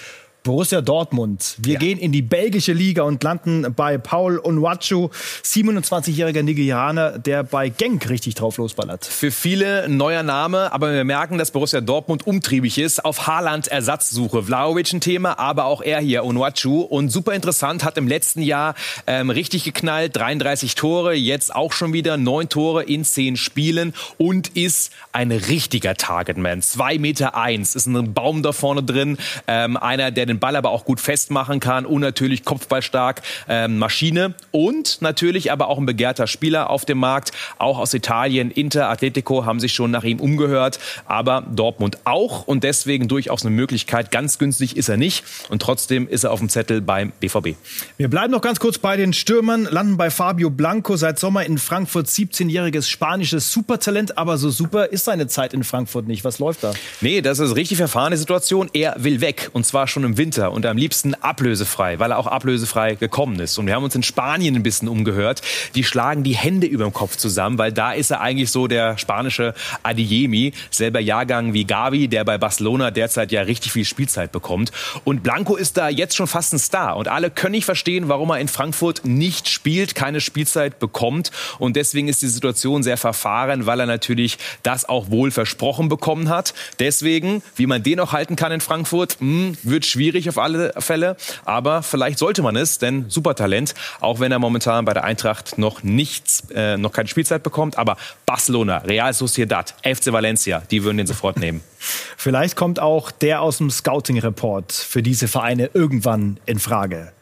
Borussia 0.50 0.82
Dortmund. 0.82 1.58
Wir 1.60 1.74
ja. 1.74 1.80
gehen 1.80 2.00
in 2.00 2.12
die 2.12 2.24
belgische 2.24 2.74
Liga 2.74 3.04
und 3.04 3.24
landen 3.24 3.72
bei 3.76 4.00
Paul 4.00 4.40
Onwachu, 4.44 5.10
27-jähriger 5.44 6.42
Nigerianer, 6.42 7.20
der 7.20 7.44
bei 7.44 7.70
Genk 7.70 8.10
richtig 8.10 8.34
drauf 8.34 8.58
losballert. 8.58 9.06
Für 9.06 9.30
viele 9.30 9.84
ein 9.84 9.98
neuer 9.98 10.24
Name, 10.24 10.74
aber 10.74 10.92
wir 10.92 11.04
merken, 11.04 11.38
dass 11.38 11.52
Borussia 11.52 11.82
Dortmund 11.82 12.26
umtriebig 12.26 12.80
ist, 12.80 13.06
auf 13.06 13.28
Haaland 13.28 13.68
Ersatzsuche. 13.68 14.42
Vlaovic 14.42 14.92
ein 14.92 15.02
Thema, 15.02 15.38
aber 15.38 15.66
auch 15.66 15.84
er 15.84 16.00
hier, 16.00 16.26
Onwachu. 16.26 16.82
Und 16.82 17.10
super 17.10 17.34
interessant, 17.34 17.84
hat 17.84 18.00
im 18.00 18.08
letzten 18.08 18.42
Jahr 18.42 18.74
ähm, 19.06 19.30
richtig 19.30 19.66
geknallt, 19.66 20.16
33 20.16 20.74
Tore, 20.74 21.14
jetzt 21.14 21.54
auch 21.54 21.74
schon 21.74 21.94
wieder 21.94 22.18
neun 22.18 22.50
Tore 22.50 22.82
in 22.82 23.06
zehn 23.06 23.38
Spielen 23.38 23.94
und 24.18 24.48
ist 24.58 24.92
ein 25.12 25.32
richtiger 25.32 25.94
Targetman. 25.94 26.64
Zwei 26.64 26.98
Meter 26.98 27.36
eins, 27.36 27.76
ist 27.76 27.86
ein 27.86 28.16
Baum 28.16 28.42
da 28.42 28.52
vorne 28.52 28.82
drin, 28.82 29.20
ähm, 29.46 29.78
einer, 29.78 30.10
der 30.10 30.26
den 30.26 30.39
Ball 30.40 30.56
aber 30.56 30.72
auch 30.72 30.86
gut 30.86 31.00
festmachen 31.00 31.60
kann 31.60 31.86
und 31.86 32.02
natürlich 32.02 32.46
kopfballstark 32.46 33.22
ähm, 33.48 33.78
Maschine 33.78 34.34
und 34.52 35.02
natürlich 35.02 35.52
aber 35.52 35.68
auch 35.68 35.78
ein 35.78 35.86
begehrter 35.86 36.28
Spieler 36.28 36.70
auf 36.70 36.86
dem 36.86 36.98
Markt, 36.98 37.32
auch 37.58 37.80
aus 37.80 37.94
Italien. 37.94 38.52
Inter, 38.52 38.90
Atletico 38.90 39.46
haben 39.46 39.60
sich 39.60 39.74
schon 39.74 39.92
nach 39.92 40.04
ihm 40.04 40.20
umgehört, 40.20 40.80
aber 41.06 41.44
Dortmund 41.50 41.98
auch 42.06 42.48
und 42.48 42.64
deswegen 42.64 43.08
durchaus 43.08 43.46
eine 43.46 43.56
Möglichkeit. 43.56 44.12
Ganz 44.12 44.38
günstig 44.38 44.78
ist 44.78 44.90
er 44.90 44.98
nicht 44.98 45.24
und 45.50 45.62
trotzdem 45.62 46.08
ist 46.08 46.24
er 46.24 46.32
auf 46.32 46.40
dem 46.40 46.50
Zettel 46.50 46.82
beim 46.82 47.12
BVB. 47.20 47.56
Wir 47.98 48.08
bleiben 48.10 48.32
noch 48.32 48.42
ganz 48.42 48.60
kurz 48.60 48.78
bei 48.78 48.98
den 48.98 49.14
Stürmern, 49.14 49.66
landen 49.66 49.98
bei 49.98 50.10
Fabio 50.10 50.50
Blanco, 50.50 50.96
seit 50.96 51.20
Sommer 51.20 51.46
in 51.46 51.58
Frankfurt, 51.58 52.08
17-jähriges 52.08 52.88
spanisches 52.88 53.52
Supertalent, 53.52 54.18
aber 54.18 54.38
so 54.38 54.50
super 54.50 54.88
ist 54.88 55.06
seine 55.06 55.28
Zeit 55.28 55.54
in 55.54 55.64
Frankfurt 55.64 56.08
nicht. 56.08 56.24
Was 56.24 56.40
läuft 56.40 56.64
da? 56.64 56.74
Nee, 57.02 57.22
das 57.22 57.40
ist 57.40 57.56
richtig 57.56 57.78
verfahrene 57.78 58.18
Situation. 58.18 58.70
Er 58.74 58.96
will 59.00 59.22
weg 59.22 59.50
und 59.54 59.66
zwar 59.66 59.88
schon 59.88 60.04
im 60.04 60.18
Winter 60.20 60.52
und 60.52 60.68
am 60.68 60.78
liebsten 60.78 61.16
ablösefrei, 61.16 61.98
weil 61.98 62.12
er 62.12 62.20
auch 62.20 62.28
ablösefrei 62.28 62.94
gekommen 62.94 63.40
ist. 63.40 63.58
Und 63.58 63.66
wir 63.66 63.74
haben 63.74 63.84
uns 63.84 63.96
in 63.96 64.04
Spanien 64.04 64.56
ein 64.56 64.62
bisschen 64.62 64.88
umgehört. 64.88 65.42
Die 65.74 65.84
schlagen 65.84 66.24
die 66.24 66.36
Hände 66.36 66.68
über 66.68 66.84
dem 66.84 66.94
Kopf 66.94 67.16
zusammen, 67.16 67.58
weil 67.58 67.72
da 67.72 67.94
ist 67.94 68.12
er 68.12 68.22
eigentlich 68.22 68.52
so 68.52 68.68
der 68.68 68.98
spanische 68.98 69.56
Adiemi, 69.82 70.54
selber 70.70 71.00
Jahrgang 71.00 71.54
wie 71.54 71.64
Gavi, 71.64 72.08
der 72.08 72.26
bei 72.26 72.38
Barcelona 72.38 72.92
derzeit 72.92 73.32
ja 73.32 73.42
richtig 73.42 73.72
viel 73.72 73.86
Spielzeit 73.86 74.32
bekommt. 74.32 74.72
Und 75.06 75.24
Blanco 75.24 75.56
ist 75.56 75.78
da 75.78 75.90
jetzt 75.90 76.16
schon 76.16 76.28
fast 76.28 76.54
ein 76.54 76.60
Star 76.60 76.98
und 76.98 77.08
alle 77.08 77.32
können 77.32 77.54
nicht 77.54 77.66
verstehen, 77.66 78.10
warum 78.10 78.30
er 78.30 78.40
in 78.40 78.50
Frankfurt 78.50 79.06
nicht 79.06 79.48
spielt, 79.48 79.96
keine 79.96 80.22
Spielzeit 80.22 80.80
bekommt. 80.80 81.32
Und 81.58 81.78
deswegen 81.78 82.10
ist 82.10 82.22
die 82.22 82.28
Situation 82.28 82.84
sehr 82.84 82.98
verfahren, 82.98 83.66
weil 83.66 83.80
er 83.80 83.86
natürlich 83.86 84.38
das 84.64 84.88
auch 84.88 85.10
wohl 85.10 85.32
versprochen 85.32 85.88
bekommen 85.88 86.28
hat. 86.28 86.54
Deswegen, 86.80 87.42
wie 87.56 87.68
man 87.68 87.84
den 87.84 88.02
auch 88.02 88.12
halten 88.12 88.36
kann 88.36 88.52
in 88.52 88.62
Frankfurt, 88.62 89.16
mh, 89.22 89.30
hm, 89.30 89.58
wird 89.64 89.86
schwierig 89.86 90.09
schwierig 90.10 90.28
auf 90.30 90.40
alle 90.40 90.74
Fälle, 90.80 91.16
aber 91.46 91.84
vielleicht 91.84 92.18
sollte 92.18 92.42
man 92.42 92.56
es, 92.56 92.80
denn 92.80 93.06
super 93.10 93.36
Talent, 93.36 93.76
auch 94.00 94.20
wenn 94.20 94.32
er 94.32 94.40
momentan 94.40 94.86
bei 94.86 94.94
der 94.94 95.04
Eintracht 95.04 95.60
noch 95.60 95.84
nichts, 95.84 96.48
äh, 96.56 96.78
noch 96.78 96.94
keine 96.94 97.08
Spielzeit 97.08 97.44
bekommt, 97.44 97.78
aber 97.78 97.96
Barcelona, 98.26 98.78
Real 98.80 99.14
Sociedad, 99.14 99.76
FC 99.84 100.12
Valencia, 100.12 100.64
die 100.72 100.84
würden 100.84 100.98
den 100.98 101.06
sofort 101.06 101.38
nehmen. 101.38 101.62
Vielleicht 102.18 102.56
kommt 102.56 102.80
auch 102.80 103.12
der 103.12 103.42
aus 103.42 103.60
dem 103.60 103.70
Scouting-Report 103.70 104.72
für 104.72 105.04
diese 105.04 105.28
Vereine 105.28 105.70
irgendwann 105.74 106.40
in 106.48 106.58
Frage. 106.58 107.14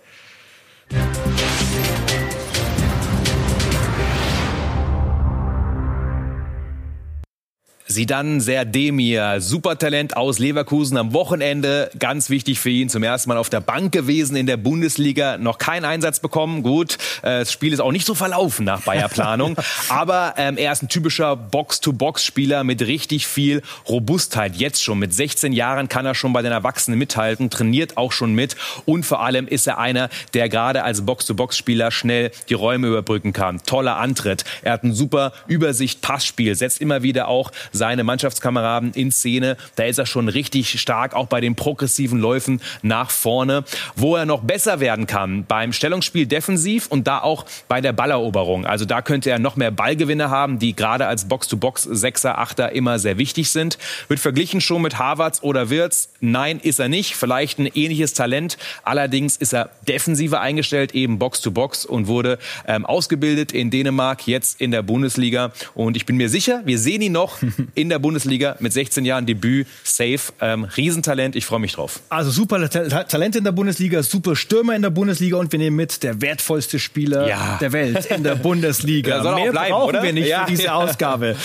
Sidan 7.98 8.42
Serdemir, 8.42 9.42
Supertalent 9.42 10.16
aus 10.16 10.38
Leverkusen 10.38 10.98
am 10.98 11.14
Wochenende, 11.14 11.90
ganz 11.98 12.30
wichtig 12.30 12.60
für 12.60 12.70
ihn, 12.70 12.90
zum 12.90 13.02
ersten 13.02 13.28
Mal 13.28 13.38
auf 13.40 13.50
der 13.50 13.60
Bank 13.60 13.92
gewesen 13.92 14.36
in 14.36 14.46
der 14.46 14.58
Bundesliga, 14.58 15.40
noch 15.40 15.58
keinen 15.58 15.84
Einsatz 15.84 16.20
bekommen. 16.20 16.62
Gut, 16.62 17.00
äh, 17.24 17.40
das 17.40 17.52
Spiel 17.52 17.74
ist 17.74 17.80
auch 17.80 17.92
nicht 17.92 18.06
so 18.06 18.14
verlaufen 18.14 18.66
nach 18.66 18.82
Bayer 18.82 19.10
Planung, 19.10 19.58
aber 19.90 20.36
ähm, 20.38 20.58
er 20.58 20.74
ist 20.74 20.84
ein 20.84 20.90
typischer 20.90 21.36
Box-to-Box-Spieler 21.36 22.64
mit 22.64 22.84
richtig 22.84 23.26
viel 23.26 23.64
Robustheit. 23.90 24.56
Jetzt 24.58 24.84
schon. 24.84 25.00
Mit 25.00 25.12
16 25.12 25.52
Jahren 25.52 25.90
kann 25.90 26.06
er 26.06 26.14
schon 26.14 26.34
bei 26.34 26.44
den 26.44 26.52
Erwachsenen 26.52 27.00
mithalten, 27.00 27.50
trainiert 27.50 27.98
auch 27.98 28.12
schon 28.12 28.36
mit. 28.36 28.56
Und 28.86 29.08
vor 29.08 29.24
allem 29.24 29.48
ist 29.48 29.66
er 29.66 29.80
einer, 29.80 30.10
der 30.36 30.50
gerade 30.50 30.84
als 30.84 31.04
Box-to-Box-Spieler 31.04 31.90
schnell 31.90 32.30
die 32.48 32.54
Räume 32.54 32.90
überbrücken 32.90 33.34
kann. 33.34 33.64
Toller 33.66 33.98
Antritt, 33.98 34.46
er 34.62 34.74
hat 34.74 34.84
ein 34.84 34.94
super 34.94 35.34
Übersicht, 35.48 36.02
Passspiel, 36.02 36.54
setzt 36.54 36.80
immer 36.80 37.02
wieder 37.02 37.28
auch 37.28 37.52
seine 37.72 37.87
seine 37.88 38.04
Mannschaftskameraden 38.04 38.92
in 38.96 39.14
Szene. 39.14 39.56
Da 39.78 39.86
ist 39.86 39.98
er 39.98 40.06
schon 40.06 40.28
richtig 40.28 40.78
stark, 40.78 41.14
auch 41.14 41.28
bei 41.28 41.40
den 41.40 41.56
progressiven 41.56 42.20
Läufen 42.20 42.60
nach 42.82 43.12
vorne. 43.12 43.64
Wo 43.96 44.18
er 44.18 44.26
noch 44.26 44.42
besser 44.42 44.82
werden 44.82 45.08
kann, 45.08 45.46
beim 45.46 45.72
Stellungsspiel 45.72 46.26
defensiv 46.26 46.88
und 46.88 47.08
da 47.08 47.20
auch 47.20 47.46
bei 47.70 47.80
der 47.80 47.94
Balleroberung. 47.94 48.66
Also 48.66 48.84
da 48.84 49.02
könnte 49.02 49.30
er 49.30 49.40
noch 49.40 49.56
mehr 49.56 49.72
Ballgewinne 49.72 50.30
haben, 50.30 50.60
die 50.60 50.76
gerade 50.76 51.08
als 51.08 51.30
Box-to-Box 51.30 51.84
Sechser, 51.84 52.38
Achter 52.38 52.74
immer 52.74 53.00
sehr 53.00 53.18
wichtig 53.18 53.52
sind. 53.52 53.78
Wird 54.10 54.20
verglichen 54.20 54.60
schon 54.60 54.82
mit 54.82 55.00
Harvards 55.00 55.42
oder 55.42 55.70
Wirtz? 55.70 56.10
Nein, 56.20 56.60
ist 56.60 56.80
er 56.80 56.90
nicht. 56.90 57.16
Vielleicht 57.16 57.58
ein 57.58 57.68
ähnliches 57.68 58.14
Talent. 58.14 58.58
Allerdings 58.84 59.38
ist 59.38 59.54
er 59.54 59.70
defensiver 59.88 60.42
eingestellt, 60.42 60.94
eben 60.94 61.20
Box-to-Box 61.20 61.86
und 61.86 62.08
wurde 62.08 62.38
ähm, 62.68 62.86
ausgebildet 62.86 63.54
in 63.54 63.70
Dänemark, 63.70 64.28
jetzt 64.28 64.60
in 64.60 64.72
der 64.72 64.82
Bundesliga. 64.82 65.54
Und 65.74 65.96
ich 65.96 66.06
bin 66.06 66.18
mir 66.18 66.28
sicher, 66.28 66.64
wir 66.66 66.80
sehen 66.80 67.02
ihn 67.02 67.14
noch 67.14 67.38
in 67.78 67.90
der 67.90 68.00
Bundesliga 68.00 68.56
mit 68.60 68.74
16 68.74 69.06
Jahren 69.06 69.26
Debüt. 69.26 69.68
Safe. 69.84 70.20
Ähm, 70.42 70.66
Riesentalent. 70.66 71.36
Ich 71.36 71.46
freue 71.46 71.60
mich 71.60 71.74
drauf. 71.74 72.02
Also 72.10 72.32
super 72.32 72.70
Talent 72.70 73.36
in 73.36 73.44
der 73.44 73.52
Bundesliga, 73.52 74.04
super 74.04 74.36
Stürmer 74.36 74.76
in 74.76 74.82
der 74.82 74.90
Bundesliga 74.90 75.38
und 75.38 75.52
wir 75.52 75.60
nehmen 75.60 75.76
mit 75.76 76.02
der 76.04 76.22
wertvollste 76.22 76.80
Spieler 76.80 77.28
Ja. 77.28 77.58
der 77.62 77.72
Welt 77.72 78.06
in 78.08 78.24
der 78.24 78.36
Bundesliga. 78.48 79.22
Auch 79.22 79.36
Mehr 79.36 79.52
bleiben, 79.52 79.72
brauchen 79.72 79.90
oder? 79.90 80.04
wir 80.04 80.14
nicht 80.14 80.28
Ja, 80.28 80.46
für 80.46 80.52
diese 80.52 80.64
ja. 80.66 80.74
Ausgabe. 80.76 81.36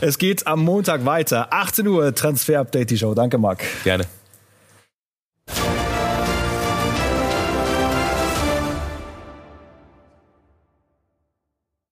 Es 0.00 0.18
geht 0.18 0.46
am 0.46 0.64
Montag 0.64 1.04
weiter. 1.06 1.52
18 1.52 1.86
Uhr 1.86 2.14
Transfer 2.14 2.60
Update 2.60 2.90
die 2.90 2.98
Show. 2.98 3.14
Danke, 3.14 3.38
Marc. 3.38 3.62
Gerne. 3.84 4.04